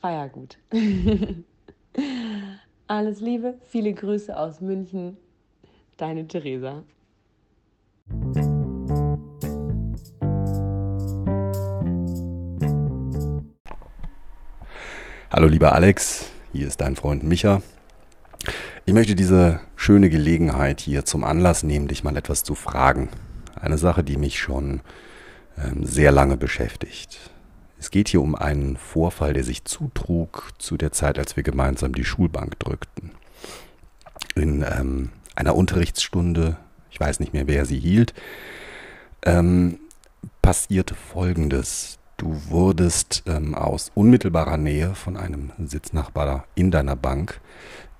[0.00, 0.58] feier gut.
[2.88, 5.16] alles Liebe, viele Grüße aus München,
[5.96, 6.82] deine Theresa.
[15.30, 17.62] Hallo lieber Alex, hier ist dein Freund Micha.
[18.90, 23.08] Ich möchte diese schöne Gelegenheit hier zum Anlass nehmen, dich mal etwas zu fragen.
[23.54, 24.80] Eine Sache, die mich schon
[25.56, 27.30] ähm, sehr lange beschäftigt.
[27.78, 31.94] Es geht hier um einen Vorfall, der sich zutrug zu der Zeit, als wir gemeinsam
[31.94, 33.12] die Schulbank drückten.
[34.34, 36.56] In ähm, einer Unterrichtsstunde,
[36.90, 38.12] ich weiß nicht mehr, wer sie hielt,
[39.24, 39.78] ähm,
[40.42, 42.00] passierte Folgendes.
[42.16, 47.40] Du wurdest ähm, aus unmittelbarer Nähe von einem Sitznachbar in deiner Bank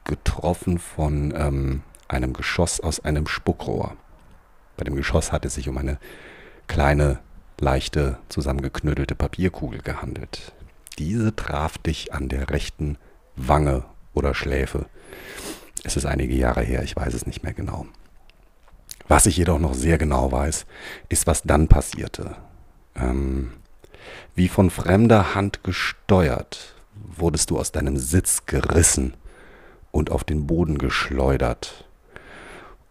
[0.04, 3.96] getroffen von ähm, einem Geschoss aus einem Spuckrohr.
[4.76, 5.98] Bei dem Geschoss hat es sich um eine
[6.66, 7.20] kleine,
[7.58, 10.52] leichte, zusammengeknödelte Papierkugel gehandelt.
[10.98, 12.96] Diese traf dich an der rechten
[13.36, 13.84] Wange
[14.14, 14.86] oder Schläfe.
[15.84, 17.86] Es ist einige Jahre her, ich weiß es nicht mehr genau.
[19.08, 20.66] Was ich jedoch noch sehr genau weiß,
[21.08, 22.36] ist, was dann passierte.
[22.94, 23.52] Ähm,
[24.34, 29.14] wie von fremder Hand gesteuert, wurdest du aus deinem Sitz gerissen
[29.90, 31.88] und auf den Boden geschleudert.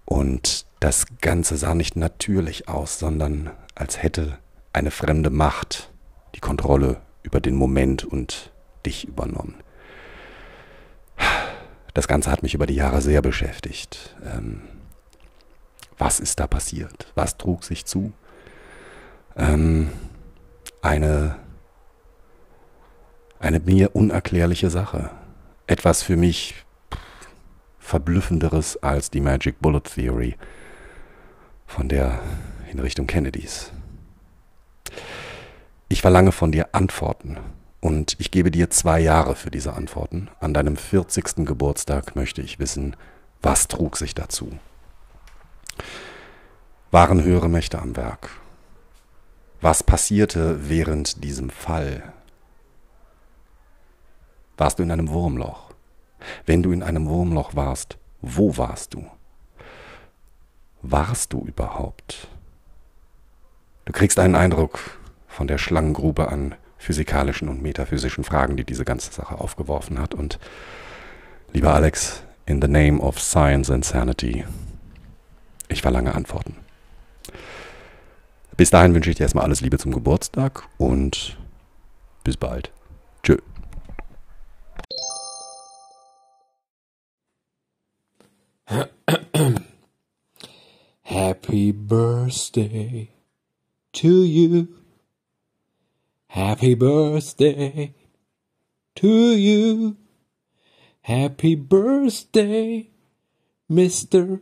[0.05, 4.37] Und das Ganze sah nicht natürlich aus, sondern als hätte
[4.73, 5.91] eine fremde Macht
[6.35, 8.51] die Kontrolle über den Moment und
[8.85, 9.55] dich übernommen.
[11.93, 14.15] Das Ganze hat mich über die Jahre sehr beschäftigt.
[14.23, 14.61] Ähm,
[15.97, 17.11] was ist da passiert?
[17.15, 18.13] Was trug sich zu?
[19.35, 19.89] Ähm,
[20.81, 21.35] eine,
[23.39, 25.11] eine mir unerklärliche Sache.
[25.67, 26.55] Etwas für mich
[27.89, 30.35] Verblüffenderes als die Magic Bullet Theory
[31.65, 32.19] von der
[32.71, 33.71] in Richtung Kennedys.
[35.87, 37.37] Ich verlange von dir Antworten
[37.79, 40.29] und ich gebe dir zwei Jahre für diese Antworten.
[40.39, 41.47] An deinem 40.
[41.47, 42.95] Geburtstag möchte ich wissen,
[43.41, 44.51] was trug sich dazu.
[46.91, 48.29] Waren höhere Mächte am Werk?
[49.61, 52.13] Was passierte während diesem Fall?
[54.57, 55.68] Warst du in einem Wurmloch?
[56.45, 59.05] Wenn du in einem Wurmloch warst, wo warst du?
[60.81, 62.27] Warst du überhaupt?
[63.85, 64.79] Du kriegst einen Eindruck
[65.27, 70.13] von der Schlangengrube an physikalischen und metaphysischen Fragen, die diese ganze Sache aufgeworfen hat.
[70.13, 70.39] Und
[71.51, 74.45] lieber Alex, in the name of science and sanity,
[75.67, 76.55] ich verlange Antworten.
[78.57, 81.37] Bis dahin wünsche ich dir erstmal alles Liebe zum Geburtstag und
[82.23, 82.71] bis bald.
[91.01, 93.09] Happy birthday
[93.93, 94.75] to you.
[96.27, 97.95] Happy birthday
[98.95, 99.97] to you.
[101.01, 102.91] Happy birthday,
[103.71, 104.41] Mr.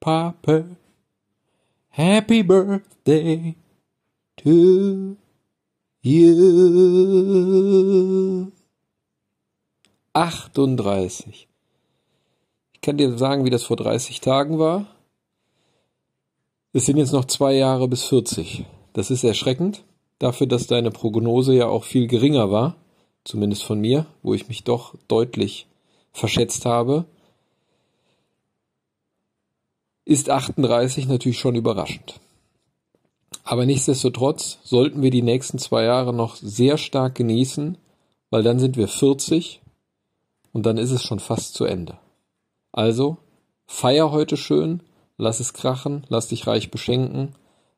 [0.00, 0.76] Popper.
[1.90, 3.54] Happy birthday
[4.38, 5.16] to
[6.02, 7.28] you.
[10.16, 11.47] 38.
[12.78, 14.86] Ich kann dir sagen, wie das vor 30 Tagen war.
[16.72, 18.64] Es sind jetzt noch zwei Jahre bis 40.
[18.92, 19.82] Das ist erschreckend,
[20.20, 22.76] dafür, dass deine Prognose ja auch viel geringer war,
[23.24, 25.66] zumindest von mir, wo ich mich doch deutlich
[26.12, 27.04] verschätzt habe,
[30.04, 32.20] ist 38 natürlich schon überraschend.
[33.42, 37.76] Aber nichtsdestotrotz sollten wir die nächsten zwei Jahre noch sehr stark genießen,
[38.30, 39.60] weil dann sind wir 40
[40.52, 41.98] und dann ist es schon fast zu Ende.
[42.78, 43.16] Also,
[43.66, 44.84] feier heute schön,
[45.16, 47.34] lass es krachen, lass dich reich beschenken,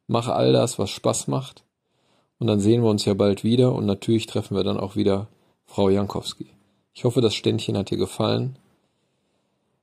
[0.07, 1.65] mach all das, was Spaß macht.
[2.39, 5.29] Und dann sehen wir uns ja bald wieder und natürlich treffen wir dann auch wieder
[5.65, 6.49] Frau Jankowski.
[6.93, 8.59] Ich hoffe, das Ständchen hat dir gefallen.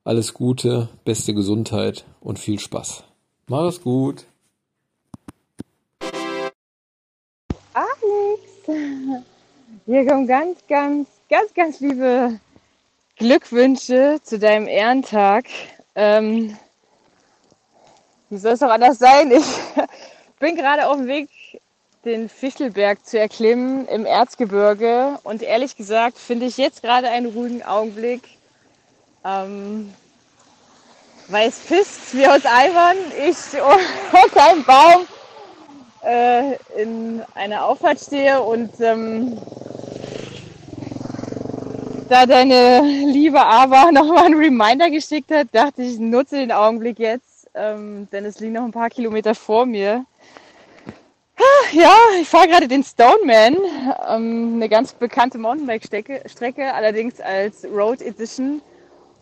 [0.03, 3.03] Alles Gute, beste Gesundheit und viel Spaß.
[3.47, 4.25] Mach es gut.
[7.73, 8.83] Alex,
[9.87, 12.39] hier kommen ganz, ganz, ganz, ganz liebe
[13.17, 15.45] Glückwünsche zu deinem Ehrentag.
[15.95, 16.55] Ähm,
[18.29, 19.31] wie soll es auch anders sein?
[19.31, 19.45] Ich
[20.39, 21.29] bin gerade auf dem Weg,
[22.05, 25.17] den Fichtelberg zu erklimmen im Erzgebirge.
[25.23, 28.21] Und ehrlich gesagt finde ich jetzt gerade einen ruhigen Augenblick,
[29.25, 29.91] ähm,
[31.27, 32.97] weil es pisst wie aus Eimern.
[33.27, 33.37] Ich
[34.13, 35.07] unter einem Baum
[36.03, 39.41] äh, in einer Auffahrt stehe und ähm,
[42.07, 47.49] da deine liebe Ava nochmal einen Reminder geschickt hat, dachte ich, nutze den Augenblick jetzt,
[47.53, 50.05] ähm, denn es liegen noch ein paar Kilometer vor mir.
[51.71, 53.57] Ja, ich fahre gerade den Stoneman,
[54.09, 58.61] ähm, eine ganz bekannte Mountainbike-Strecke, allerdings als Road Edition.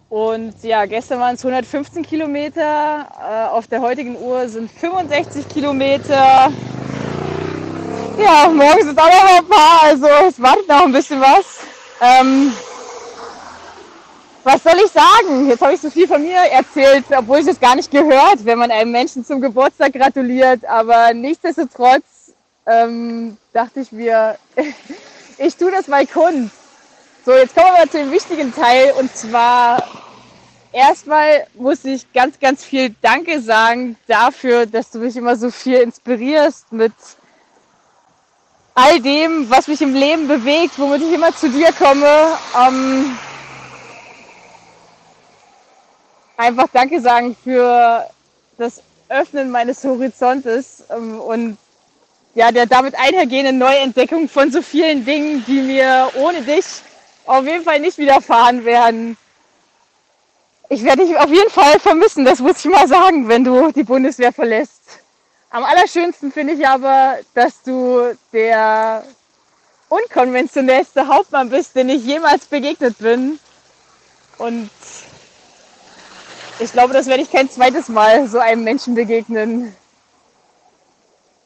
[0.10, 6.52] Und ja, gestern waren es 115 Kilometer, äh, auf der heutigen Uhr sind 65 Kilometer.
[8.18, 11.75] Ja, morgen sind auch noch ein paar, also es wartet noch ein bisschen was.
[12.02, 12.54] Ähm,
[14.44, 15.48] was soll ich sagen?
[15.48, 18.60] Jetzt habe ich so viel von mir erzählt, obwohl ich es gar nicht gehört, wenn
[18.60, 20.66] man einem Menschen zum Geburtstag gratuliert.
[20.66, 22.04] Aber nichtsdestotrotz
[22.68, 24.38] ähm, dachte ich mir,
[25.38, 26.54] ich tue das bei Kunst.
[27.26, 29.84] So, jetzt kommen wir mal zu dem wichtigen Teil und zwar
[30.72, 35.78] erstmal muss ich ganz, ganz viel Danke sagen dafür, dass du mich immer so viel
[35.78, 36.94] inspirierst mit
[38.76, 42.38] all dem, was mich im Leben bewegt, womit ich immer zu dir komme.
[42.68, 43.18] Ähm,
[46.36, 48.06] einfach Danke sagen für
[48.58, 51.58] das Öffnen meines Horizontes ähm, und
[52.34, 56.66] ja, der damit einhergehenden Neuentdeckung von so vielen Dingen, die mir ohne dich
[57.26, 59.18] auf jeden Fall nicht widerfahren werden.
[60.68, 63.84] Ich werde dich auf jeden Fall vermissen, das muss ich mal sagen, wenn du die
[63.84, 65.05] Bundeswehr verlässt.
[65.50, 69.04] Am allerschönsten finde ich aber, dass du der
[69.90, 73.40] unkonventionellste Hauptmann bist, den ich jemals begegnet bin.
[74.38, 74.70] Und
[76.60, 79.76] ich glaube, das werde ich kein zweites Mal so einem Menschen begegnen.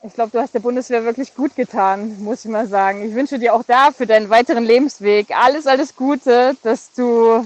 [0.01, 3.03] Ich glaube, du hast der Bundeswehr wirklich gut getan, muss ich mal sagen.
[3.03, 7.45] Ich wünsche dir auch da für deinen weiteren Lebensweg alles, alles Gute, dass du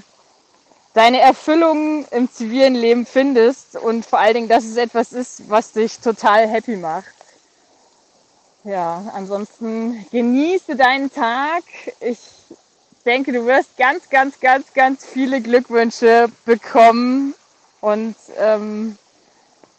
[0.93, 5.71] deine Erfüllung im zivilen Leben findest und vor allen Dingen, dass es etwas ist, was
[5.71, 7.13] dich total happy macht.
[8.63, 11.63] Ja, ansonsten genieße deinen Tag.
[11.99, 12.19] Ich
[13.05, 17.33] denke, du wirst ganz, ganz, ganz, ganz viele Glückwünsche bekommen
[17.81, 18.97] und ähm,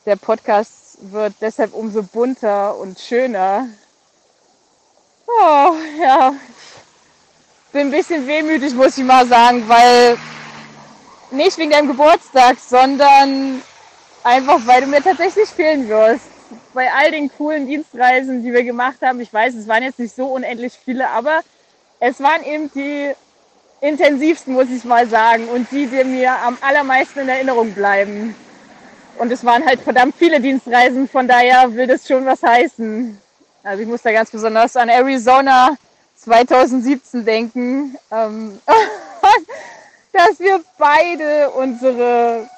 [0.05, 3.69] der Podcast wird deshalb umso bunter und schöner.
[5.27, 6.35] Oh, ja.
[7.73, 10.19] Bin ein bisschen wehmütig, muss ich mal sagen, weil
[11.35, 13.63] nicht wegen deinem Geburtstag, sondern
[14.23, 16.27] einfach, weil du mir tatsächlich fehlen wirst.
[16.73, 19.21] bei all den coolen Dienstreisen, die wir gemacht haben.
[19.21, 21.41] Ich weiß, es waren jetzt nicht so unendlich viele, aber
[22.01, 23.13] es waren eben die
[23.81, 28.35] intensivsten, muss ich mal sagen, und die, die mir am allermeisten in Erinnerung bleiben.
[29.19, 33.19] Und es waren halt verdammt viele Dienstreisen, von daher will das schon was heißen.
[33.63, 35.77] Also ich muss da ganz besonders an Arizona
[36.17, 38.59] 2017 denken, ähm,
[40.15, 42.49] dass wir beide unsere,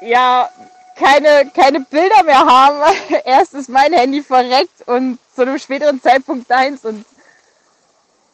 [0.00, 0.48] ja,
[0.96, 2.96] keine, keine Bilder mehr haben.
[3.24, 7.04] Erst ist mein Handy verreckt und zu einem späteren Zeitpunkt deins und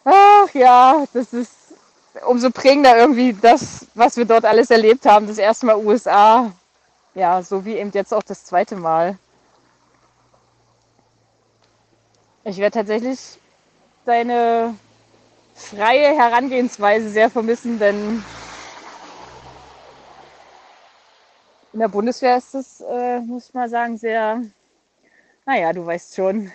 [0.05, 1.53] ach ja, das ist
[2.27, 5.27] umso prägender irgendwie das, was wir dort alles erlebt haben.
[5.27, 6.53] Das erste Mal USA,
[7.15, 9.19] ja, so wie eben jetzt auch das zweite Mal.
[12.45, 13.19] Ich werde tatsächlich
[14.05, 14.77] deine
[15.57, 18.23] freie Herangehensweise sehr vermissen, denn
[21.73, 24.43] in der Bundeswehr ist es, äh, muss ich mal sagen, sehr,
[25.45, 26.53] naja, du weißt schon,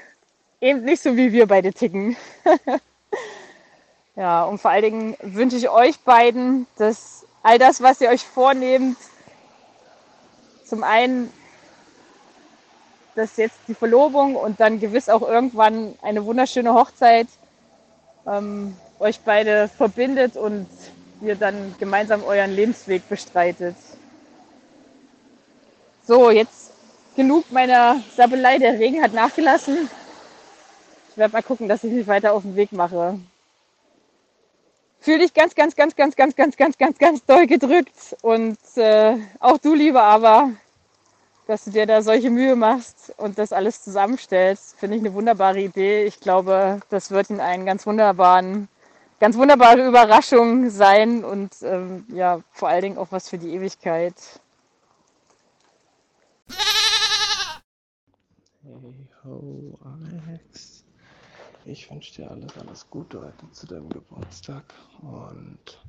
[0.61, 2.15] eben nicht so wie wir beide ticken.
[4.15, 8.23] ja, und vor allen Dingen wünsche ich euch beiden, dass all das, was ihr euch
[8.23, 8.97] vornehmt,
[10.63, 11.33] zum einen,
[13.15, 17.27] dass jetzt die Verlobung und dann gewiss auch irgendwann eine wunderschöne Hochzeit
[18.25, 20.67] ähm, euch beide verbindet und
[21.21, 23.75] ihr dann gemeinsam euren Lebensweg bestreitet.
[26.07, 26.71] So, jetzt
[27.15, 28.57] genug meiner Sabbelei.
[28.57, 29.89] Der Regen hat nachgelassen.
[31.09, 33.19] Ich werde mal gucken, dass ich mich weiter auf den Weg mache.
[35.01, 38.15] Fühl dich ganz, ganz, ganz, ganz, ganz, ganz, ganz, ganz, ganz doll gedrückt.
[38.21, 40.51] Und äh, auch du, lieber aber,
[41.47, 45.59] dass du dir da solche Mühe machst und das alles zusammenstellst, finde ich eine wunderbare
[45.59, 46.05] Idee.
[46.05, 48.67] Ich glaube, das wird in einen ganz wunderbaren,
[49.21, 54.15] ganz wunderbare Überraschung sein und ähm, ja, vor allen Dingen auch was für die Ewigkeit.
[58.63, 60.83] Hey ho, Alex.
[61.65, 64.63] Ich wünsche dir alles, alles Gute heute zu deinem Geburtstag
[65.03, 65.79] und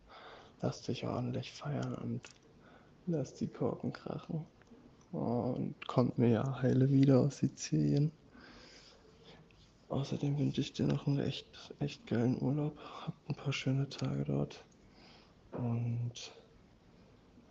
[0.61, 2.29] lass dich ordentlich feiern und
[3.07, 4.45] lass die Korken krachen
[5.11, 8.13] und kommt mir ja heile wieder aus Sizilien.
[9.93, 11.47] Außerdem wünsche ich dir noch einen echt,
[11.79, 12.79] echt geilen Urlaub.
[13.07, 14.65] Habt ein paar schöne Tage dort.
[15.53, 16.33] Und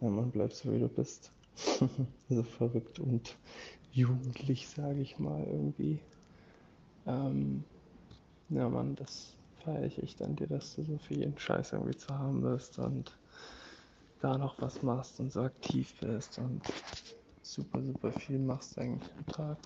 [0.02, 1.32] ja, man bleibt so wie du bist.
[2.30, 3.38] so verrückt und
[3.92, 6.00] jugendlich, sage ich mal irgendwie.
[7.06, 7.64] Ähm,
[8.50, 12.10] ja, Mann, das feiere ich echt an dir, dass du so viel Scheiß irgendwie zu
[12.10, 13.16] haben bist und
[14.20, 16.64] da noch was machst und so aktiv bist und
[17.44, 19.58] super, super viel machst eigentlich am Tag.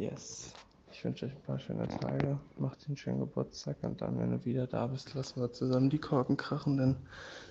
[0.00, 0.54] Yes.
[0.90, 2.40] Ich wünsche euch ein paar schöne Tage.
[2.56, 5.98] Macht den schönen Geburtstag und dann, wenn du wieder da bist, lassen wir zusammen die
[5.98, 6.96] Korken krachen, denn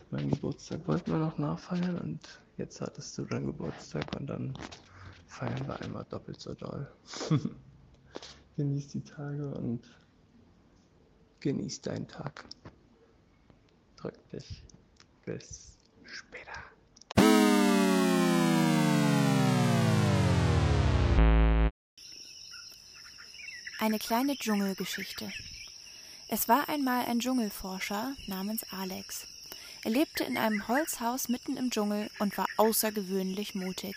[0.09, 4.57] mein Geburtstag wollten wir noch nachfeiern und jetzt hattest du deinen Geburtstag und dann
[5.27, 6.91] feiern wir einmal doppelt so doll.
[8.57, 9.87] Genieß die Tage und
[11.41, 12.45] genieß deinen Tag.
[13.95, 14.63] Drück dich.
[15.23, 16.48] Bis später.
[23.81, 25.31] Eine kleine Dschungelgeschichte.
[26.27, 29.25] Es war einmal ein Dschungelforscher namens Alex.
[29.85, 33.95] Er lebte in einem Holzhaus mitten im Dschungel und war außergewöhnlich mutig.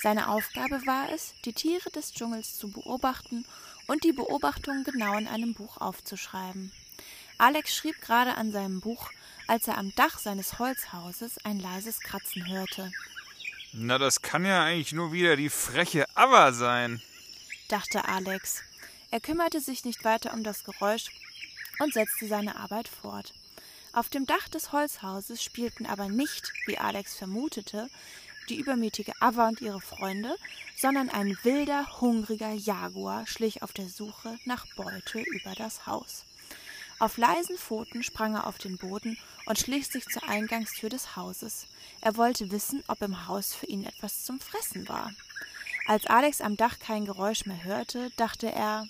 [0.00, 3.44] Seine Aufgabe war es, die Tiere des Dschungels zu beobachten
[3.88, 6.70] und die Beobachtungen genau in einem Buch aufzuschreiben.
[7.38, 9.10] Alex schrieb gerade an seinem Buch,
[9.48, 12.92] als er am Dach seines Holzhauses ein leises Kratzen hörte.
[13.72, 17.02] Na, das kann ja eigentlich nur wieder die freche Awa sein,
[17.68, 18.62] dachte Alex.
[19.10, 21.06] Er kümmerte sich nicht weiter um das Geräusch
[21.78, 23.32] und setzte seine Arbeit fort.
[23.92, 27.88] Auf dem Dach des Holzhauses spielten aber nicht, wie Alex vermutete,
[28.48, 30.36] die übermütige Ava und ihre Freunde,
[30.76, 36.24] sondern ein wilder, hungriger Jaguar schlich auf der Suche nach Beute über das Haus.
[36.98, 41.66] Auf leisen Pfoten sprang er auf den Boden und schlich sich zur Eingangstür des Hauses.
[42.00, 45.12] Er wollte wissen, ob im Haus für ihn etwas zum Fressen war.
[45.88, 48.86] Als Alex am Dach kein Geräusch mehr hörte, dachte er,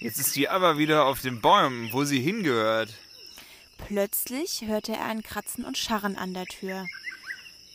[0.00, 2.92] Jetzt ist die aber wieder auf den Bäumen, wo sie hingehört.
[3.78, 6.84] Plötzlich hörte er ein Kratzen und Scharren an der Tür.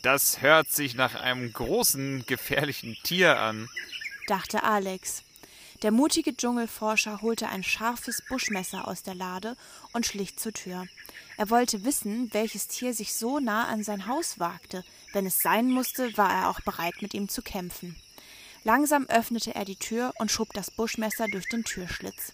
[0.04, 3.70] Das hört sich nach einem großen, gefährlichen Tier an,
[4.28, 5.24] dachte Alex.
[5.82, 9.56] Der mutige Dschungelforscher holte ein scharfes Buschmesser aus der Lade
[9.94, 10.88] und schlich zur Tür.
[11.38, 14.84] Er wollte wissen, welches Tier sich so nah an sein Haus wagte.
[15.14, 17.96] Wenn es sein musste, war er auch bereit, mit ihm zu kämpfen.
[18.64, 22.32] Langsam öffnete er die Tür und schob das Buschmesser durch den Türschlitz.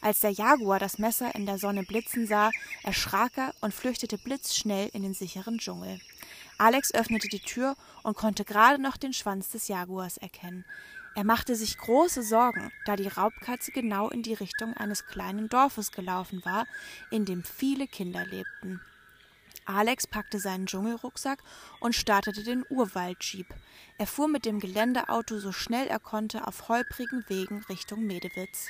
[0.00, 2.50] Als der Jaguar das Messer in der Sonne blitzen sah,
[2.82, 6.00] erschrak er und flüchtete blitzschnell in den sicheren Dschungel.
[6.58, 10.64] Alex öffnete die Tür und konnte gerade noch den Schwanz des Jaguars erkennen.
[11.14, 15.92] Er machte sich große Sorgen, da die Raubkatze genau in die Richtung eines kleinen Dorfes
[15.92, 16.66] gelaufen war,
[17.10, 18.80] in dem viele Kinder lebten.
[19.66, 21.42] Alex packte seinen Dschungelrucksack
[21.80, 23.46] und startete den Urwaldjeep.
[23.98, 28.68] Er fuhr mit dem Geländeauto so schnell er konnte auf holprigen Wegen Richtung Medewitz.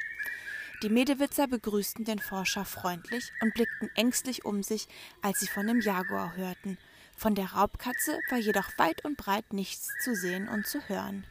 [0.83, 4.89] Die Medewitzer begrüßten den Forscher freundlich und blickten ängstlich um sich,
[5.23, 6.77] als sie von dem Jaguar hörten.
[7.17, 11.25] Von der Raubkatze war jedoch weit und breit nichts zu sehen und zu hören.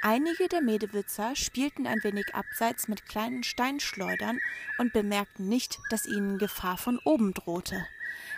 [0.00, 4.40] Einige der Medewitzer spielten ein wenig abseits mit kleinen Steinschleudern
[4.78, 7.86] und bemerkten nicht, dass ihnen Gefahr von oben drohte.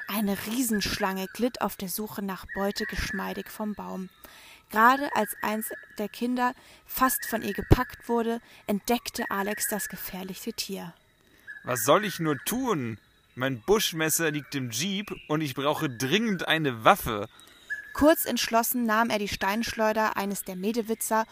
[0.08, 4.10] Eine Riesenschlange glitt auf der Suche nach Beute geschmeidig vom Baum.
[4.70, 6.54] Gerade als eins der Kinder
[6.86, 10.92] fast von ihr gepackt wurde, entdeckte Alex das gefährliche Tier.
[11.62, 12.98] Was soll ich nur tun?
[13.36, 17.28] Mein Buschmesser liegt im Jeep und ich brauche dringend eine Waffe.
[17.94, 21.24] Kurz entschlossen nahm er die Steinschleuder eines der Medewitzer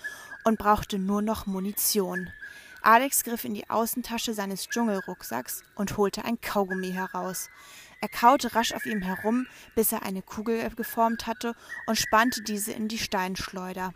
[0.45, 2.30] und brauchte nur noch Munition.
[2.82, 7.51] Alex griff in die Außentasche seines Dschungelrucksacks und holte ein Kaugummi heraus.
[8.03, 9.46] Er kaute rasch auf ihm herum,
[9.76, 11.55] bis er eine Kugel geformt hatte
[11.86, 13.94] und spannte diese in die Steinschleuder.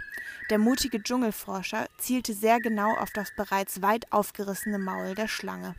[0.48, 5.74] Der mutige Dschungelforscher zielte sehr genau auf das bereits weit aufgerissene Maul der Schlange.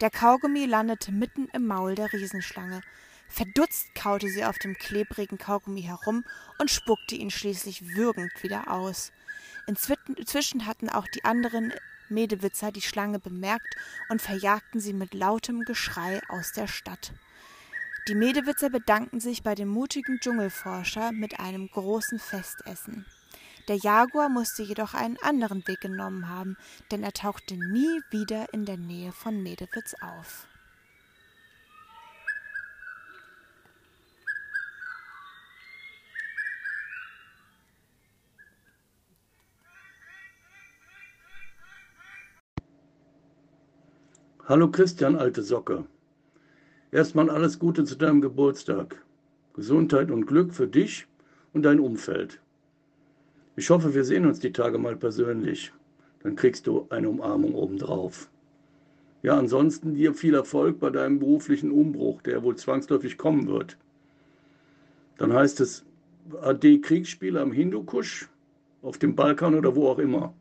[0.00, 2.80] Der Kaugummi landete mitten im Maul der Riesenschlange.
[3.28, 6.24] Verdutzt kaute sie auf dem klebrigen Kaugummi herum
[6.58, 9.12] und spuckte ihn schließlich würgend wieder aus.
[9.68, 11.72] Inzwischen hatten auch die anderen
[12.08, 13.76] Medewitzer die Schlange bemerkt
[14.08, 17.12] und verjagten sie mit lautem Geschrei aus der Stadt.
[18.06, 23.06] Die Medewitzer bedankten sich bei dem mutigen Dschungelforscher mit einem großen Festessen.
[23.66, 26.58] Der Jaguar musste jedoch einen anderen Weg genommen haben,
[26.90, 30.46] denn er tauchte nie wieder in der Nähe von Medewitz auf.
[44.46, 45.86] Hallo Christian, alte Socke.
[46.94, 49.04] Erstmal alles Gute zu deinem Geburtstag.
[49.54, 51.08] Gesundheit und Glück für dich
[51.52, 52.40] und dein Umfeld.
[53.56, 55.72] Ich hoffe, wir sehen uns die Tage mal persönlich.
[56.22, 58.30] Dann kriegst du eine Umarmung obendrauf.
[59.24, 63.76] Ja, ansonsten dir viel Erfolg bei deinem beruflichen Umbruch, der wohl zwangsläufig kommen wird.
[65.18, 65.84] Dann heißt es
[66.42, 68.28] AD Kriegsspiele am Hindukusch,
[68.82, 70.32] auf dem Balkan oder wo auch immer.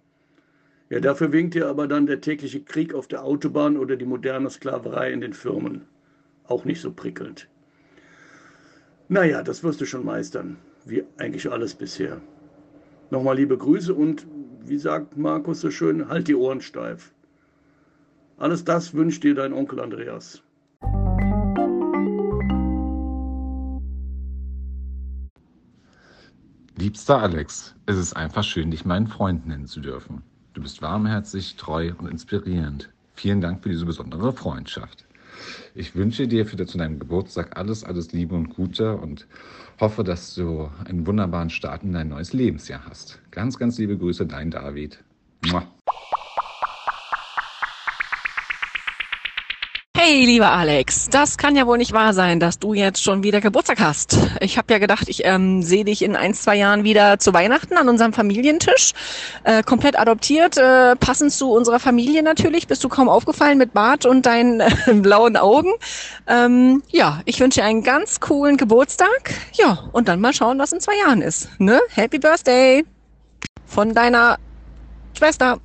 [0.91, 4.51] Ja, dafür winkt dir aber dann der tägliche Krieg auf der Autobahn oder die moderne
[4.51, 5.87] Sklaverei in den Firmen.
[6.47, 7.47] Auch nicht so prickelnd.
[9.07, 12.21] Naja, das wirst du schon meistern, wie eigentlich alles bisher.
[13.09, 14.25] Nochmal liebe Grüße und,
[14.65, 17.13] wie sagt Markus so schön, halt die Ohren steif.
[18.37, 20.41] Alles das wünscht dir dein Onkel Andreas.
[26.75, 30.23] Liebster Alex, es ist einfach schön, dich meinen Freund nennen zu dürfen.
[30.53, 32.89] Du bist warmherzig, treu und inspirierend.
[33.13, 35.05] Vielen Dank für diese besondere Freundschaft.
[35.75, 39.27] Ich wünsche dir für zu deinem Geburtstag alles, alles Liebe und Gute und
[39.79, 43.19] hoffe, dass du einen wunderbaren Start in dein neues Lebensjahr hast.
[43.31, 45.03] Ganz, ganz liebe Grüße, dein David.
[45.45, 45.67] Mua.
[50.05, 53.39] Hey, lieber Alex, das kann ja wohl nicht wahr sein, dass du jetzt schon wieder
[53.39, 54.17] Geburtstag hast.
[54.41, 57.77] Ich habe ja gedacht, ich ähm, sehe dich in ein, zwei Jahren wieder zu Weihnachten
[57.77, 58.91] an unserem Familientisch.
[59.45, 62.67] Äh, komplett adoptiert, äh, passend zu unserer Familie natürlich.
[62.67, 65.71] Bist du kaum aufgefallen mit Bart und deinen äh, blauen Augen.
[66.27, 69.33] Ähm, ja, ich wünsche dir einen ganz coolen Geburtstag.
[69.53, 71.47] Ja, und dann mal schauen, was in zwei Jahren ist.
[71.61, 71.79] Ne?
[71.95, 72.83] Happy Birthday
[73.65, 74.37] von deiner
[75.17, 75.61] Schwester.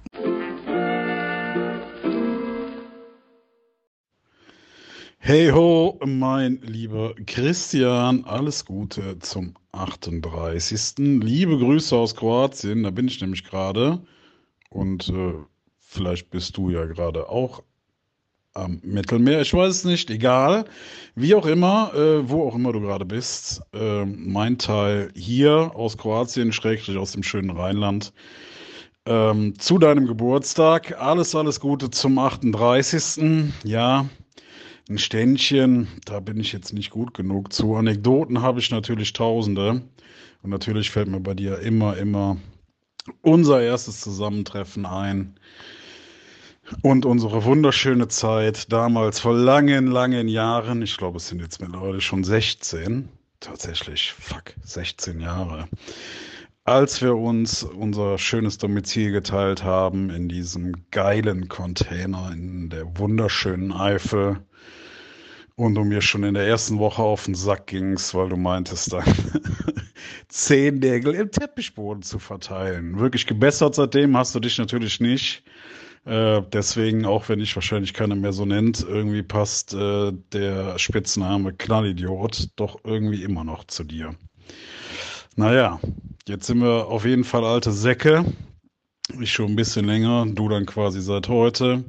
[5.21, 10.95] Hey ho, mein lieber Christian, alles Gute zum 38.
[11.23, 14.01] Liebe Grüße aus Kroatien, da bin ich nämlich gerade.
[14.71, 15.35] Und äh,
[15.81, 17.62] vielleicht bist du ja gerade auch
[18.55, 20.64] am Mittelmeer, ich weiß es nicht, egal.
[21.14, 23.61] Wie auch immer, äh, wo auch immer du gerade bist.
[23.75, 28.12] Äh, mein Teil hier aus Kroatien, schrägstrich aus dem schönen Rheinland.
[29.05, 30.99] Ähm, zu deinem Geburtstag.
[30.99, 33.53] Alles, alles Gute zum 38.
[33.64, 34.07] Ja,
[34.89, 37.76] ein Ständchen, da bin ich jetzt nicht gut genug zu.
[37.76, 39.82] Anekdoten habe ich natürlich tausende.
[40.43, 42.36] Und natürlich fällt mir bei dir immer, immer
[43.22, 45.39] unser erstes Zusammentreffen ein.
[46.82, 50.82] Und unsere wunderschöne Zeit damals vor langen, langen Jahren.
[50.82, 53.09] Ich glaube, es sind jetzt mittlerweile schon 16.
[53.41, 55.68] Tatsächlich, fuck, 16 Jahre.
[56.69, 63.73] Als wir uns unser schönes Domizil geteilt haben in diesem geilen Container in der wunderschönen
[63.73, 64.41] Eifel
[65.57, 68.93] und du mir schon in der ersten Woche auf den Sack gingst, weil du meintest,
[68.93, 69.03] dann
[70.29, 72.99] Zehennägel im Teppichboden zu verteilen.
[72.99, 75.43] Wirklich gebessert seitdem hast du dich natürlich nicht.
[76.05, 81.55] Äh, deswegen, auch wenn ich wahrscheinlich keiner mehr so nennt, irgendwie passt äh, der Spitzname
[81.55, 84.14] Knallidiot doch irgendwie immer noch zu dir.
[85.35, 85.81] Naja,
[86.29, 88.24] jetzt sind wir auf jeden Fall alte Säcke.
[89.20, 91.85] Ich schon ein bisschen länger, du dann quasi seit heute.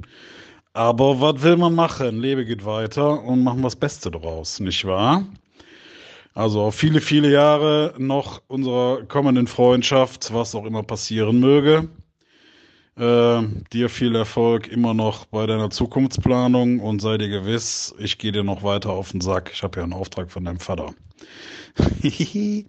[0.72, 2.20] Aber was will man machen?
[2.20, 5.26] Lebe geht weiter und machen wir das Beste draus, nicht wahr?
[6.32, 11.88] Also auf viele, viele Jahre noch unserer kommenden Freundschaft, was auch immer passieren möge.
[12.96, 18.32] Äh, dir viel Erfolg immer noch bei deiner Zukunftsplanung und sei dir gewiss, ich gehe
[18.32, 19.50] dir noch weiter auf den Sack.
[19.52, 20.94] Ich habe ja einen Auftrag von deinem Vater.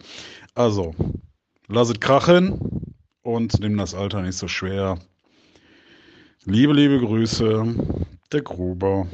[0.54, 0.94] also,
[1.72, 4.98] lass es krachen und nimm das Alter nicht so schwer.
[6.44, 7.74] Liebe, liebe Grüße,
[8.30, 9.06] der Gruber.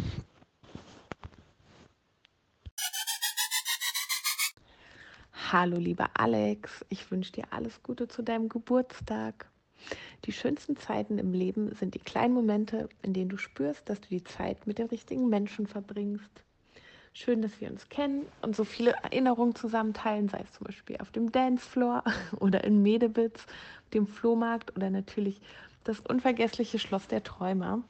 [5.52, 9.46] Hallo, lieber Alex, ich wünsche dir alles Gute zu deinem Geburtstag.
[10.24, 14.09] Die schönsten Zeiten im Leben sind die kleinen Momente, in denen du spürst, dass du
[14.09, 16.42] die Zeit mit den richtigen Menschen verbringst.
[17.20, 20.98] Schön, dass wir uns kennen und so viele Erinnerungen zusammen teilen, sei es zum Beispiel
[20.98, 22.04] auf dem Dancefloor
[22.38, 23.44] oder in Medebitz,
[23.92, 25.40] dem Flohmarkt oder natürlich
[25.82, 27.82] das unvergessliche Schloss der Träumer.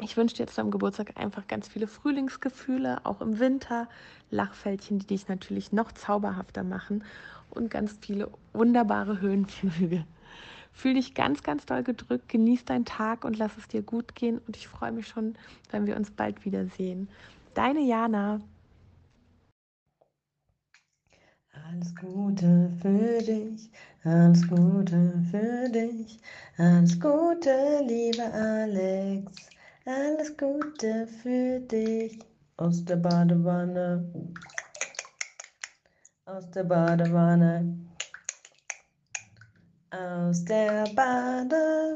[0.00, 3.88] Ich wünsche dir zu deinem Geburtstag einfach ganz viele Frühlingsgefühle, auch im Winter,
[4.32, 7.04] Lachfältchen, die dich natürlich noch zauberhafter machen
[7.50, 10.04] und ganz viele wunderbare Höhenflüge.
[10.72, 14.40] Fühl dich ganz, ganz doll gedrückt, genieß deinen Tag und lass es dir gut gehen.
[14.44, 15.36] Und ich freue mich schon,
[15.70, 17.08] wenn wir uns bald wiedersehen.
[17.54, 18.40] Deine Jana.
[21.52, 23.70] Alles Gute für dich,
[24.02, 26.18] alles Gute für dich,
[26.58, 29.48] alles Gute, lieber Alex,
[29.86, 32.18] alles Gute für dich.
[32.56, 34.04] Aus der Badewanne,
[36.26, 37.78] aus der Badewanne,
[39.92, 41.94] aus der Badewanne.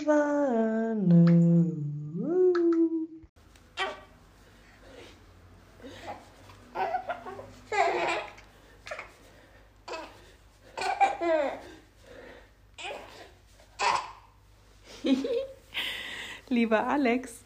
[16.50, 17.42] Lieber Alex,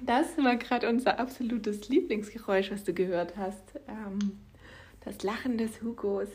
[0.00, 3.80] das war gerade unser absolutes Lieblingsgeräusch, was du gehört hast.
[3.88, 4.38] Ähm,
[5.04, 6.28] das Lachen des Hugos.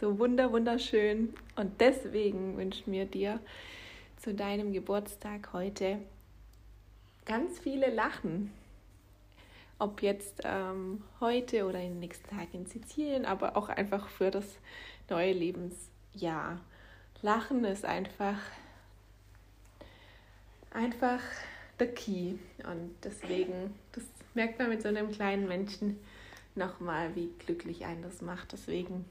[0.00, 1.34] So wunder, wunderschön.
[1.56, 3.40] Und deswegen wünschen wir dir
[4.16, 5.98] zu deinem Geburtstag heute
[7.26, 8.50] ganz viele Lachen.
[9.78, 14.30] Ob jetzt ähm, heute oder in den nächsten Tagen in Sizilien, aber auch einfach für
[14.30, 14.46] das
[15.10, 16.58] neue Lebensjahr.
[17.20, 18.38] Lachen ist einfach,
[20.70, 21.20] einfach
[21.78, 22.34] der Key.
[22.64, 24.04] Und deswegen, das
[24.34, 25.98] merkt man mit so einem kleinen Menschen
[26.54, 28.52] nochmal, wie glücklich einen das macht.
[28.52, 29.04] Deswegen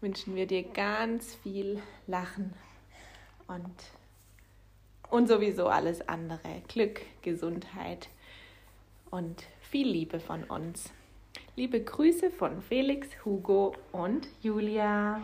[0.00, 2.52] wünschen wir dir ganz viel Lachen
[3.46, 3.74] und,
[5.10, 6.62] und sowieso alles andere.
[6.68, 8.08] Glück, Gesundheit
[9.10, 10.90] und viel Liebe von uns.
[11.56, 15.20] Liebe Grüße von Felix, Hugo und Julia.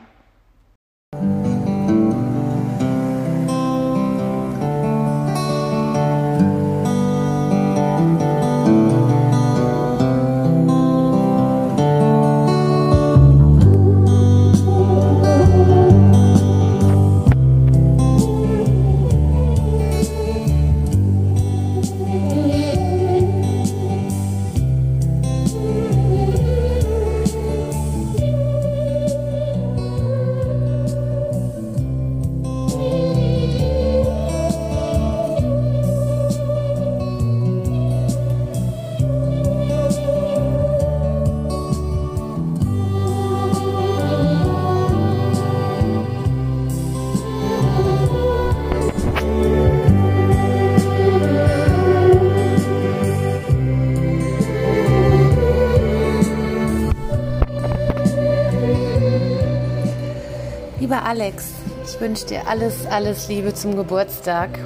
[61.07, 61.55] Alex,
[61.85, 64.59] ich wünsche dir alles, alles Liebe zum Geburtstag.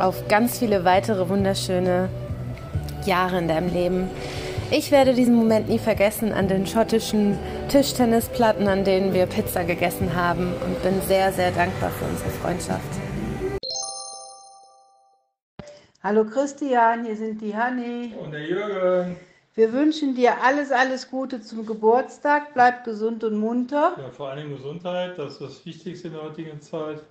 [0.00, 2.08] Auf ganz viele weitere wunderschöne
[3.06, 4.10] Jahre in deinem Leben.
[4.72, 10.16] Ich werde diesen Moment nie vergessen an den schottischen Tischtennisplatten, an denen wir Pizza gegessen
[10.16, 12.82] haben und bin sehr, sehr dankbar für unsere Freundschaft.
[16.02, 18.14] Hallo Christian, hier sind die Hanni.
[18.20, 19.16] Und der Jürgen.
[19.58, 22.54] Wir wünschen dir alles, alles Gute zum Geburtstag.
[22.54, 23.96] Bleib gesund und munter.
[23.98, 27.02] Ja, vor allem Gesundheit, das ist das Wichtigste in der heutigen Zeit.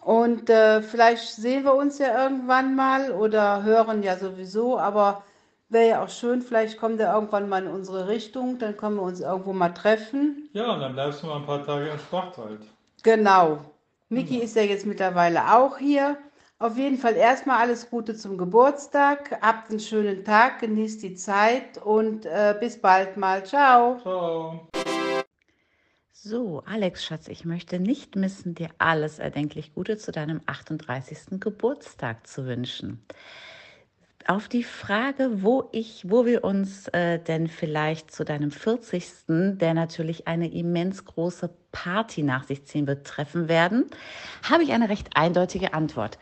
[0.00, 4.76] Und äh, vielleicht sehen wir uns ja irgendwann mal oder hören ja sowieso.
[4.76, 5.22] Aber
[5.68, 9.02] wäre ja auch schön, vielleicht kommt er irgendwann mal in unsere Richtung, dann können wir
[9.02, 10.48] uns irgendwo mal treffen.
[10.52, 12.62] Ja, und dann bleibst du mal ein paar Tage in Schwarzwald.
[13.04, 13.58] Genau.
[14.08, 16.16] Miki ist ja jetzt mittlerweile auch hier.
[16.58, 19.38] Auf jeden Fall erstmal alles Gute zum Geburtstag.
[19.42, 23.44] Habt einen schönen Tag, genießt die Zeit und äh, bis bald mal.
[23.44, 24.00] Ciao.
[24.00, 24.66] Ciao.
[26.12, 31.38] So, Alex, Schatz, ich möchte nicht missen, dir alles erdenklich Gute zu deinem 38.
[31.40, 33.04] Geburtstag zu wünschen.
[34.28, 39.72] Auf die Frage, wo ich, wo wir uns äh, denn vielleicht zu deinem 40., der
[39.72, 43.84] natürlich eine immens große Party nach sich ziehen wird, treffen werden,
[44.42, 46.18] habe ich eine recht eindeutige Antwort.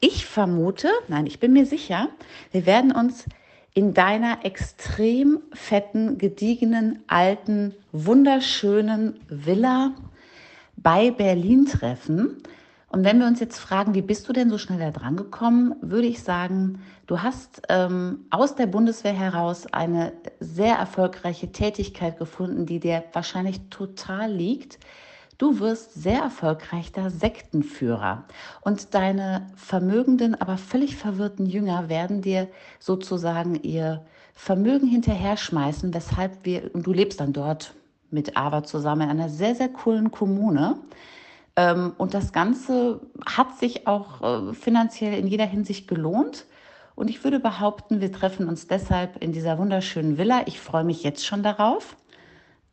[0.00, 2.10] Ich vermute, nein, ich bin mir sicher,
[2.52, 3.24] wir werden uns
[3.72, 9.94] in deiner extrem fetten, gediegenen, alten, wunderschönen Villa
[10.76, 12.42] bei Berlin treffen.
[12.88, 15.74] Und wenn wir uns jetzt fragen, wie bist du denn so schnell da dran gekommen,
[15.80, 22.64] würde ich sagen, du hast ähm, aus der Bundeswehr heraus eine sehr erfolgreiche Tätigkeit gefunden,
[22.64, 24.78] die dir wahrscheinlich total liegt.
[25.38, 28.24] Du wirst sehr erfolgreicher Sektenführer
[28.62, 36.44] und deine vermögenden, aber völlig verwirrten Jünger werden dir sozusagen ihr Vermögen hinterher schmeißen, weshalb
[36.44, 37.74] wir, und du lebst dann dort
[38.10, 40.76] mit Ava zusammen in einer sehr, sehr coolen Kommune.
[41.56, 46.44] Ähm, und das Ganze hat sich auch äh, finanziell in jeder Hinsicht gelohnt.
[46.94, 50.42] Und ich würde behaupten, wir treffen uns deshalb in dieser wunderschönen Villa.
[50.46, 51.96] Ich freue mich jetzt schon darauf.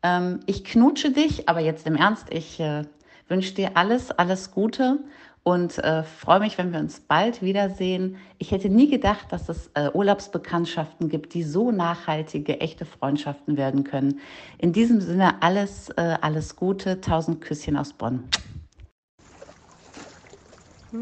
[0.02, 2.84] Ähm, ich knutsche dich, aber jetzt im Ernst, ich äh,
[3.28, 4.98] wünsche dir alles, alles Gute
[5.44, 8.16] und äh, freue mich, wenn wir uns bald wiedersehen.
[8.38, 14.20] Ich hätte nie gedacht, dass es Urlaubsbekanntschaften gibt, die so nachhaltige, echte Freundschaften werden können.
[14.56, 17.02] In diesem Sinne alles, alles Gute.
[17.02, 18.24] Tausend Küsschen aus Bonn.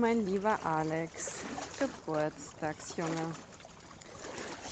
[0.00, 1.34] Mein lieber Alex,
[1.78, 3.30] Geburtstagsjunge.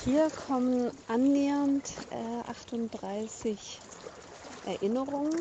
[0.03, 3.83] Hier kommen annähernd äh, 38
[4.65, 5.35] Erinnerungen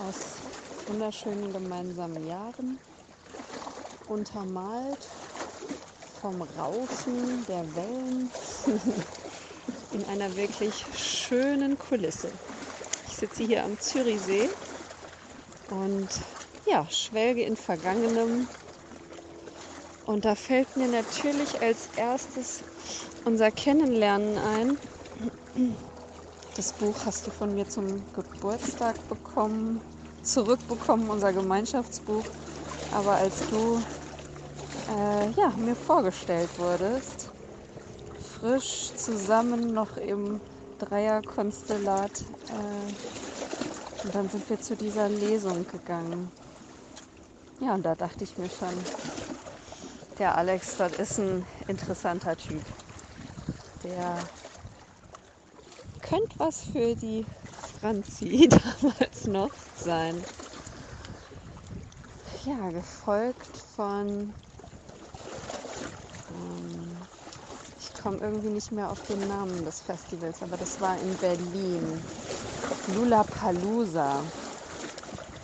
[0.00, 0.42] aus
[0.88, 2.80] wunderschönen gemeinsamen Jahren,
[4.08, 4.98] untermalt
[6.20, 8.32] vom Rauschen der Wellen
[9.92, 12.32] in einer wirklich schönen Kulisse.
[13.06, 14.50] Ich sitze hier am Zürichsee
[15.70, 16.08] und
[16.66, 18.48] ja, schwelge in Vergangenem.
[20.04, 22.64] Und da fällt mir natürlich als erstes
[23.24, 24.78] unser Kennenlernen ein.
[26.54, 29.82] Das Buch hast du von mir zum Geburtstag bekommen,
[30.22, 32.34] zurückbekommen, unser Gemeinschaftsbuch.
[32.90, 33.84] Aber als du
[34.88, 37.34] äh, ja, mir vorgestellt wurdest,
[38.16, 40.42] frisch zusammen noch im
[40.78, 42.94] Dreierkonstellat, äh,
[44.02, 46.32] und dann sind wir zu dieser Lesung gegangen.
[47.58, 48.86] Ja, und da dachte ich mir schon,
[50.18, 52.64] der Alex dort ist ein interessanter Typ.
[53.82, 54.30] Der
[56.02, 57.26] könnte was für die
[57.56, 58.48] Franzi
[58.80, 60.28] damals noch sein.
[62.44, 64.34] Ja, gefolgt von.
[66.28, 67.08] Ähm,
[67.78, 72.06] ich komme irgendwie nicht mehr auf den Namen des Festivals, aber das war in Berlin.
[72.86, 74.32] Lulapalooza.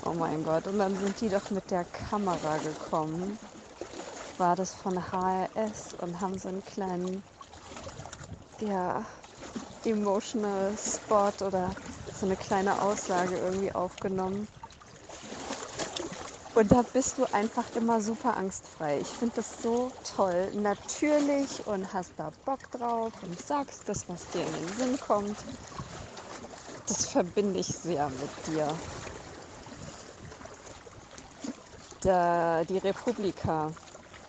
[0.03, 3.39] Oh mein Gott, und dann sind die doch mit der Kamera gekommen.
[4.39, 7.25] War das von HRS und haben so einen kleinen,
[8.61, 9.07] ja,
[9.85, 11.77] emotional Spot oder
[12.11, 14.49] so eine kleine Aussage irgendwie aufgenommen.
[16.55, 19.01] Und da bist du einfach immer super angstfrei.
[19.01, 20.53] Ich finde das so toll.
[20.55, 25.49] Natürlich und hast da Bock drauf und sagst das, was dir in den Sinn kommt.
[26.85, 28.83] Das verbinde ich sehr mit dir
[32.01, 33.75] da, die Republika,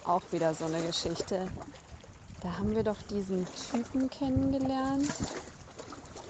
[0.04, 1.52] auch wieder so eine Geschichte.
[2.42, 5.36] Da haben wir doch diesen Typen kennengelernt,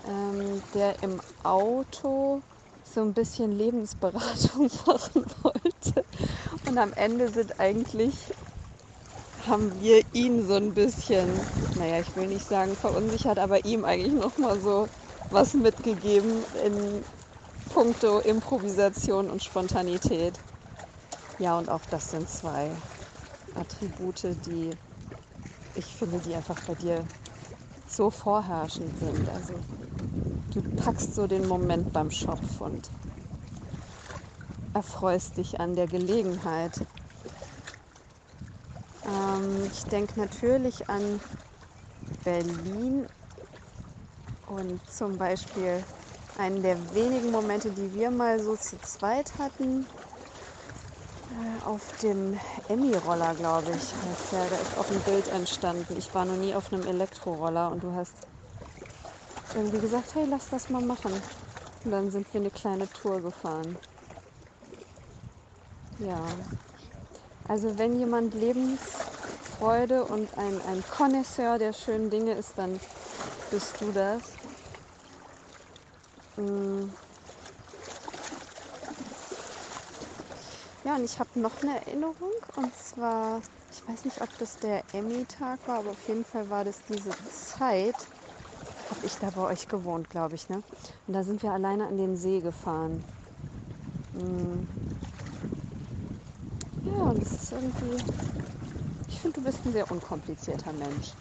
[0.04, 2.44] ähm, der im Auto
[2.84, 6.06] so ein bisschen Lebensberatung machen wollte.
[6.66, 8.36] Und am Ende sind eigentlich,
[9.38, 14.14] haben wir ihn so ein bisschen, naja, ich will nicht sagen verunsichert, aber ihm eigentlich
[14.14, 14.90] nochmal so
[15.30, 17.06] was mitgegeben in
[17.70, 20.42] puncto Improvisation und Spontanität.
[21.42, 22.70] Ja, und auch das sind zwei
[23.56, 24.76] Attribute, die
[25.74, 27.08] ich finde, die einfach bei dir
[27.88, 29.28] so vorherrschend sind.
[29.28, 29.60] Also
[30.54, 32.92] du packst so den Moment beim Schopf und
[34.74, 36.86] erfreust dich an der Gelegenheit.
[39.04, 41.22] Ähm, ich denke natürlich an
[42.24, 43.08] Berlin
[44.46, 45.84] und zum Beispiel
[46.38, 49.88] einen der wenigen Momente, die wir mal so zu zweit hatten,
[51.64, 54.50] Auf dem Emmy-Roller, glaube ich, heißt der.
[54.50, 55.96] Da ist auch ein Bild entstanden.
[55.96, 58.28] Ich war noch nie auf einem Elektroroller und du hast
[59.54, 61.24] irgendwie gesagt, hey, lass das mal machen.
[61.84, 63.78] Und dann sind wir eine kleine Tour gefahren.
[66.00, 66.36] Ja.
[67.48, 72.82] Also wenn jemand Lebensfreude und ein, ein Connoisseur der schönen Dinge ist, dann
[73.50, 74.38] bist du das.
[76.38, 76.90] Mm.
[80.84, 82.32] Ja, und ich habe noch eine Erinnerung.
[82.56, 86.64] Und zwar, ich weiß nicht, ob das der Emmy-Tag war, aber auf jeden Fall war
[86.64, 88.10] das diese Zeit.
[88.86, 90.64] Habe ich da bei euch gewohnt, glaube ich, ne?
[91.08, 93.06] Und da sind wir alleine an den See gefahren.
[94.14, 94.68] Mm.
[96.84, 98.06] Ja, und das ist irgendwie.
[99.08, 101.16] Ich finde, du bist ein sehr unkomplizierter Mensch.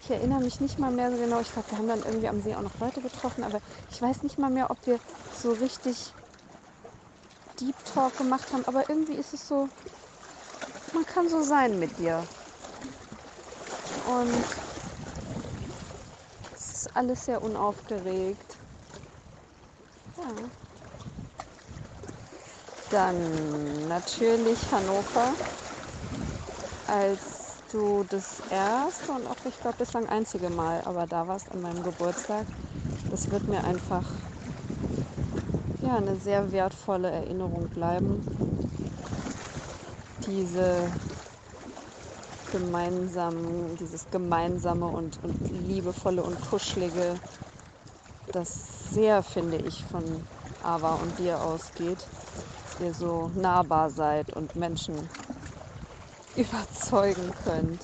[0.00, 1.40] Ich erinnere mich nicht mal mehr so genau.
[1.40, 4.22] Ich glaube, wir haben dann irgendwie am See auch noch Leute getroffen, aber ich weiß
[4.24, 5.00] nicht mal mehr, ob wir
[5.30, 6.16] so richtig
[7.60, 8.64] Deep Talk gemacht haben.
[8.66, 9.68] Aber irgendwie ist es so,
[10.92, 12.26] man kann so sein mit dir.
[14.06, 14.44] Und
[16.54, 18.56] es ist alles sehr unaufgeregt.
[20.16, 20.50] Ja.
[22.90, 25.34] Dann natürlich Hannover.
[26.86, 31.60] Als du das erste und auch, ich glaube, bislang einzige Mal, aber da warst an
[31.62, 32.46] meinem Geburtstag.
[33.10, 34.23] Das wird mir einfach
[35.84, 38.22] ja, eine sehr wertvolle Erinnerung bleiben.
[40.26, 40.90] Diese
[42.50, 47.20] gemeinsamen, dieses gemeinsame und, und liebevolle und kuschelige,
[48.32, 50.24] das sehr, finde ich, von
[50.60, 52.08] Ava und dir ausgeht,
[52.64, 55.10] dass ihr so nahbar seid und Menschen
[56.36, 57.82] überzeugen könnt.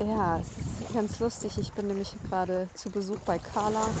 [0.00, 1.58] Ja, es ist ganz lustig.
[1.58, 3.94] Ich bin nämlich gerade zu Besuch bei Carla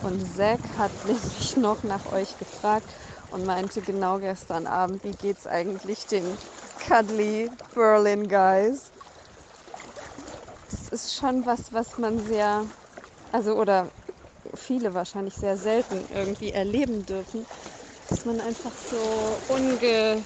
[0.00, 2.94] und Zack hat nämlich noch nach euch gefragt
[3.28, 6.38] und meinte genau gestern Abend, wie geht's eigentlich den
[6.78, 8.92] Cuddly Berlin Guys?
[10.68, 12.68] Das ist schon was, was man sehr,
[13.32, 13.92] also oder
[14.54, 17.46] viele wahrscheinlich sehr selten irgendwie erleben dürfen,
[18.06, 20.24] dass man einfach so unge,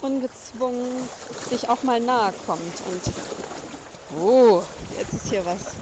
[0.00, 1.10] ungezwungen
[1.40, 3.14] sich auch mal nahe kommt und
[4.08, 5.78] oh, jetzt ist hier was.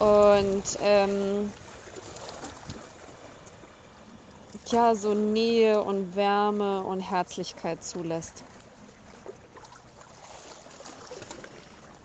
[0.00, 1.52] Und ähm,
[4.66, 8.44] ja, so Nähe und Wärme und Herzlichkeit zulässt.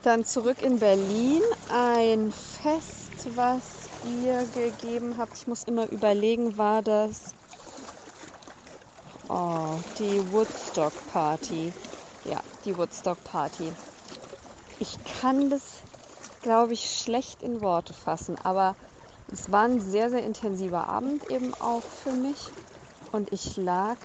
[0.01, 1.41] Dann zurück in Berlin.
[1.69, 5.37] Ein Fest, was ihr gegeben habt.
[5.37, 7.35] Ich muss immer überlegen, war das
[9.29, 11.75] oh, die Woodstock Party.
[12.23, 13.75] Ja, die Woodstock Party.
[14.79, 15.84] Ich kann das,
[16.45, 18.77] glaube ich, schlecht in Worte fassen, aber
[19.31, 22.53] es war ein sehr, sehr intensiver Abend eben auch für mich.
[23.11, 23.97] Und ich lag,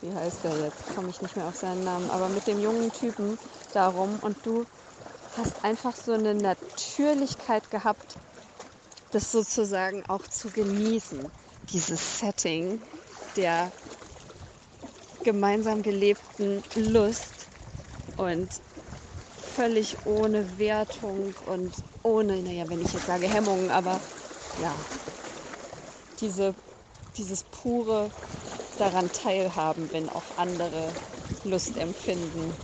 [0.00, 0.86] wie heißt der jetzt?
[0.94, 3.40] Komme ich nicht mehr auf seinen Namen, aber mit dem jungen Typen
[3.72, 4.66] darum und du
[5.32, 8.18] hast einfach so eine Natürlichkeit gehabt,
[9.10, 11.32] das sozusagen auch zu genießen.
[11.70, 12.86] Dieses Setting
[13.34, 13.72] der
[15.24, 17.48] gemeinsam gelebten Lust
[18.14, 18.62] und
[19.54, 24.02] völlig ohne Wertung und ohne, naja, wenn ich jetzt sage Hemmungen, aber
[24.56, 24.86] ja,
[26.18, 26.56] diese,
[27.16, 28.12] dieses pure
[28.76, 30.98] daran teilhaben, wenn auch andere
[31.44, 32.58] Lust empfinden.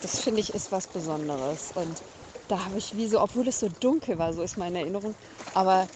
[0.00, 1.72] Das finde ich ist was Besonderes.
[1.72, 2.02] Und
[2.48, 5.16] da habe ich wie so, obwohl es so dunkel war, so ist meine Erinnerung,
[5.52, 5.90] aber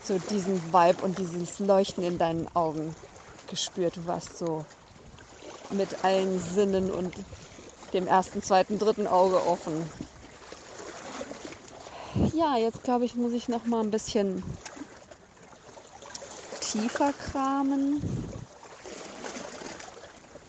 [0.00, 2.96] so diesen Vibe und dieses Leuchten in deinen Augen
[3.46, 3.96] gespürt.
[3.98, 4.66] Du warst so
[5.68, 7.24] mit allen Sinnen und
[7.94, 9.90] dem ersten, zweiten, dritten Auge offen.
[12.32, 14.42] Ja, jetzt glaube ich, muss ich noch mal ein bisschen
[16.60, 18.00] tiefer kramen.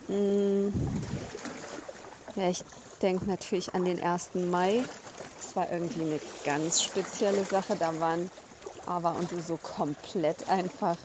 [0.07, 0.71] Hm.
[2.35, 2.63] Ja, ich
[3.01, 4.45] denke natürlich an den 1.
[4.49, 4.87] Mai.
[5.37, 7.75] Das war irgendwie eine ganz spezielle Sache.
[7.77, 8.31] Da waren
[8.85, 10.99] Ava und du so komplett einfach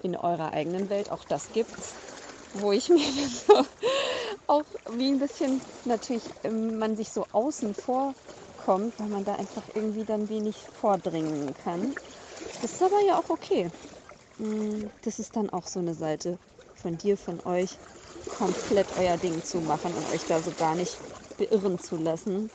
[0.00, 1.10] in eurer eigenen Welt.
[1.10, 1.98] Auch das gibt's.
[2.52, 3.66] Wo ich mir so
[4.50, 8.16] auch wie ein bisschen natürlich ähm, man sich so außen vor
[8.56, 11.96] kommt, weil man da einfach irgendwie dann wenig vordringen kann.
[12.58, 13.72] Das ist aber ja auch okay.
[14.38, 16.40] Mm, Das ist dann auch so eine Seite
[16.74, 17.80] von dir, von euch,
[18.28, 21.02] komplett euer Ding zu machen und euch da so gar nicht
[21.36, 22.52] beirren zu lassen.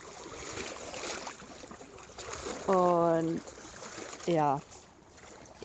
[2.67, 3.43] Und
[4.27, 4.63] ja,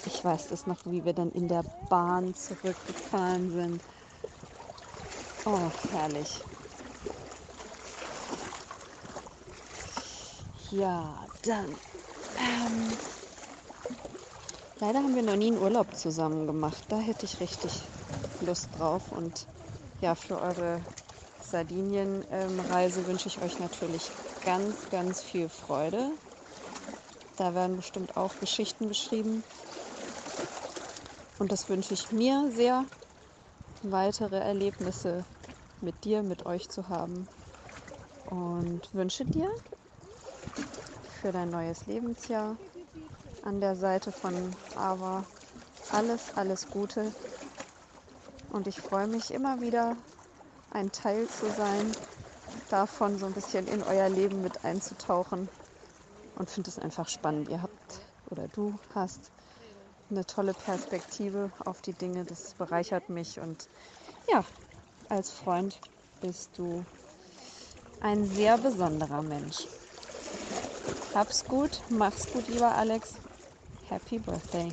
[0.04, 3.84] ich weiß das noch, wie wir dann in der Bahn zurückgefahren sind.
[5.44, 6.46] Oh, herrlich.
[10.70, 11.80] Ja, dann.
[12.36, 12.98] Ähm,
[14.80, 16.84] Leider haben wir noch nie einen Urlaub zusammen gemacht.
[16.88, 17.88] Da hätte ich richtig
[18.40, 19.12] Lust drauf.
[19.12, 19.46] Und
[20.00, 20.84] ja, für eure
[21.38, 24.12] Sardinien-Reise wünsche ich euch natürlich
[24.42, 26.16] ganz, ganz viel Freude.
[27.36, 29.44] Da werden bestimmt auch Geschichten beschrieben.
[31.38, 32.86] Und das wünsche ich mir sehr,
[33.82, 35.24] weitere Erlebnisse
[35.80, 37.26] mit dir, mit euch zu haben.
[38.26, 39.50] Und wünsche dir
[41.20, 42.56] für dein neues Lebensjahr
[43.44, 45.24] an der Seite von Ava
[45.92, 47.12] alles, alles Gute.
[48.52, 49.96] Und ich freue mich immer wieder,
[50.72, 51.92] ein Teil zu sein,
[52.68, 55.48] davon so ein bisschen in euer Leben mit einzutauchen.
[56.36, 57.48] Und finde es einfach spannend.
[57.48, 58.00] Ihr habt
[58.30, 59.30] oder du hast
[60.10, 62.24] eine tolle Perspektive auf die Dinge.
[62.24, 63.40] Das bereichert mich.
[63.40, 63.68] Und
[64.30, 64.44] ja,
[65.08, 65.80] als Freund
[66.20, 66.84] bist du
[68.00, 69.66] ein sehr besonderer Mensch.
[71.14, 73.18] Hab's gut, mach's gut, lieber Alex.
[73.88, 74.72] Happy Birthday.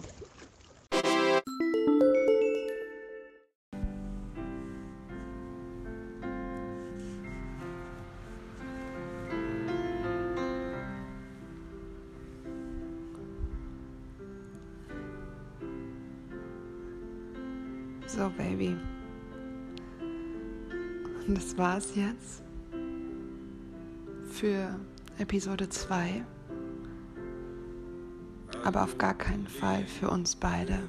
[21.57, 22.43] Das war's jetzt
[24.31, 24.79] für
[25.17, 26.23] Episode 2.
[28.63, 30.79] Aber auf gar keinen Fall für uns beide.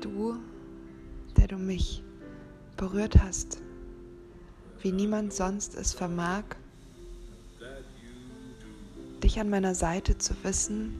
[0.00, 0.36] Du,
[1.36, 2.02] der du mich
[2.76, 3.60] berührt hast,
[4.80, 6.44] wie niemand sonst es vermag,
[9.22, 10.98] dich an meiner Seite zu wissen,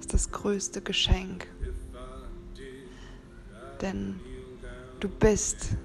[0.00, 1.46] ist das größte Geschenk.
[3.80, 4.18] Denn
[5.00, 5.76] du bist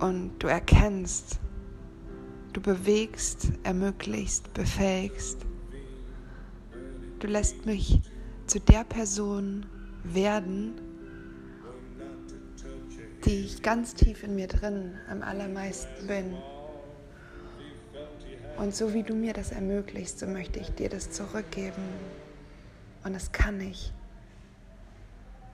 [0.00, 1.38] und du erkennst,
[2.52, 5.38] du bewegst, ermöglichst, befähigst.
[7.18, 8.00] Du lässt mich
[8.46, 9.66] zu der Person
[10.04, 10.74] werden,
[13.24, 16.36] die ich ganz tief in mir drin am allermeisten bin.
[18.56, 21.82] Und so wie du mir das ermöglichst, so möchte ich dir das zurückgeben.
[23.04, 23.92] Und das kann ich.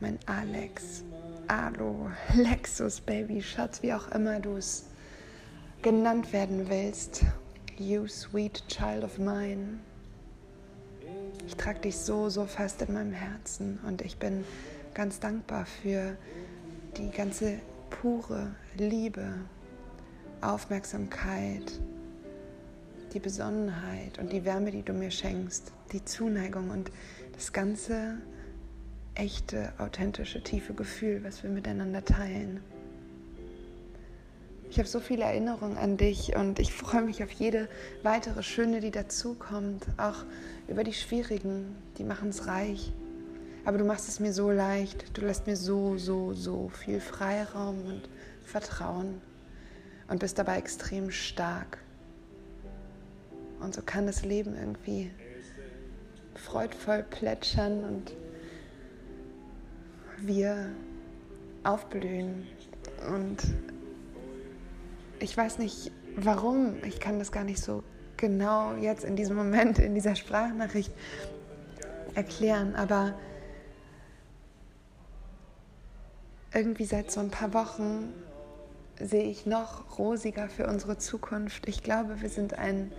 [0.03, 1.05] Mein Alex,
[1.47, 4.87] Alo, Lexus, Baby, Schatz, wie auch immer du es
[5.81, 7.25] genannt werden willst.
[7.79, 9.79] You sweet child of mine.
[11.47, 14.45] Ich trage dich so, so fest in meinem Herzen und ich bin
[14.93, 16.17] ganz dankbar für
[16.97, 19.37] die ganze pure Liebe,
[20.41, 21.81] Aufmerksamkeit,
[23.15, 26.91] die Besonnenheit und die Wärme, die du mir schenkst, die Zuneigung und
[27.35, 28.17] das ganze
[29.15, 32.63] echte, authentische, tiefe Gefühl, was wir miteinander teilen.
[34.71, 37.69] Ich habe so viele Erinnerungen an dich und ich freue mich auf jede
[38.03, 39.87] weitere schöne, die dazukommt.
[39.99, 40.25] Auch
[40.67, 42.91] über die schwierigen, die machen es reich.
[43.67, 45.17] Aber du machst es mir so leicht.
[45.17, 48.09] Du lässt mir so, so, so viel Freiraum und
[48.45, 49.21] Vertrauen
[50.09, 51.77] und bist dabei extrem stark.
[53.61, 55.11] Und so kann das Leben irgendwie
[56.35, 58.13] freudvoll plätschern und
[60.27, 60.71] wir
[61.65, 62.47] aufblühen.
[63.09, 63.39] Und
[65.19, 67.83] ich weiß nicht warum, ich kann das gar nicht so
[68.17, 70.93] genau jetzt in diesem Moment, in dieser Sprachnachricht
[72.15, 73.15] erklären, aber
[76.55, 78.13] irgendwie seit so ein paar Wochen
[79.01, 81.67] sehe ich noch rosiger für unsere Zukunft.
[81.67, 82.93] Ich glaube, wir sind ein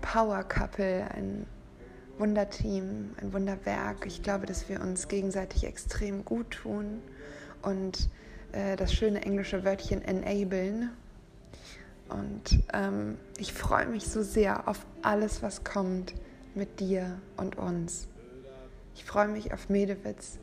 [0.00, 1.46] Power Couple, ein
[2.20, 4.04] Wunderteam, ein Wunderwerk.
[4.06, 7.02] Ich glaube, dass wir uns gegenseitig extrem gut tun
[7.62, 8.10] und
[8.52, 10.90] äh, das schöne englische Wörtchen enablen.
[12.10, 16.14] Und ähm, ich freue mich so sehr auf alles, was kommt
[16.54, 18.06] mit dir und uns.
[18.94, 20.38] Ich freue mich auf Medewitz.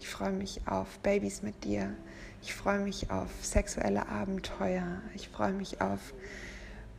[0.00, 1.94] Ich freue mich auf Babys mit dir.
[2.42, 5.02] Ich freue mich auf sexuelle Abenteuer.
[5.14, 6.00] Ich freue mich auf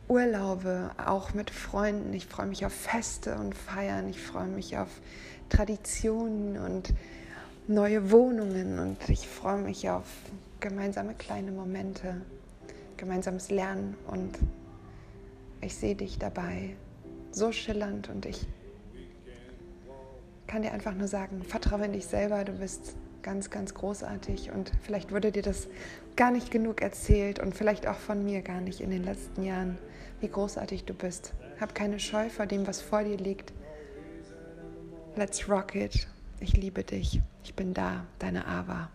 [0.08, 2.12] Urlaube, auch mit Freunden.
[2.12, 4.08] Ich freue mich auf Feste und Feiern.
[4.08, 4.88] Ich freue mich auf
[5.48, 6.92] Traditionen und
[7.66, 8.78] neue Wohnungen.
[8.78, 10.06] Und ich freue mich auf
[10.60, 12.20] gemeinsame kleine Momente,
[12.96, 13.96] gemeinsames Lernen.
[14.06, 14.38] Und
[15.60, 16.76] ich sehe dich dabei
[17.30, 18.46] so schillernd und ich
[20.46, 24.72] kann dir einfach nur sagen, vertraue in dich selber, du bist ganz, ganz großartig und
[24.82, 25.68] vielleicht wurde dir das
[26.16, 29.78] gar nicht genug erzählt und vielleicht auch von mir gar nicht in den letzten Jahren,
[30.22, 31.32] wie großartig du bist.
[31.60, 33.52] Hab keine Scheu vor dem, was vor dir liegt.
[35.16, 36.06] Let's rock it.
[36.40, 37.20] Ich liebe dich.
[37.44, 38.90] Ich bin da, deine Ava.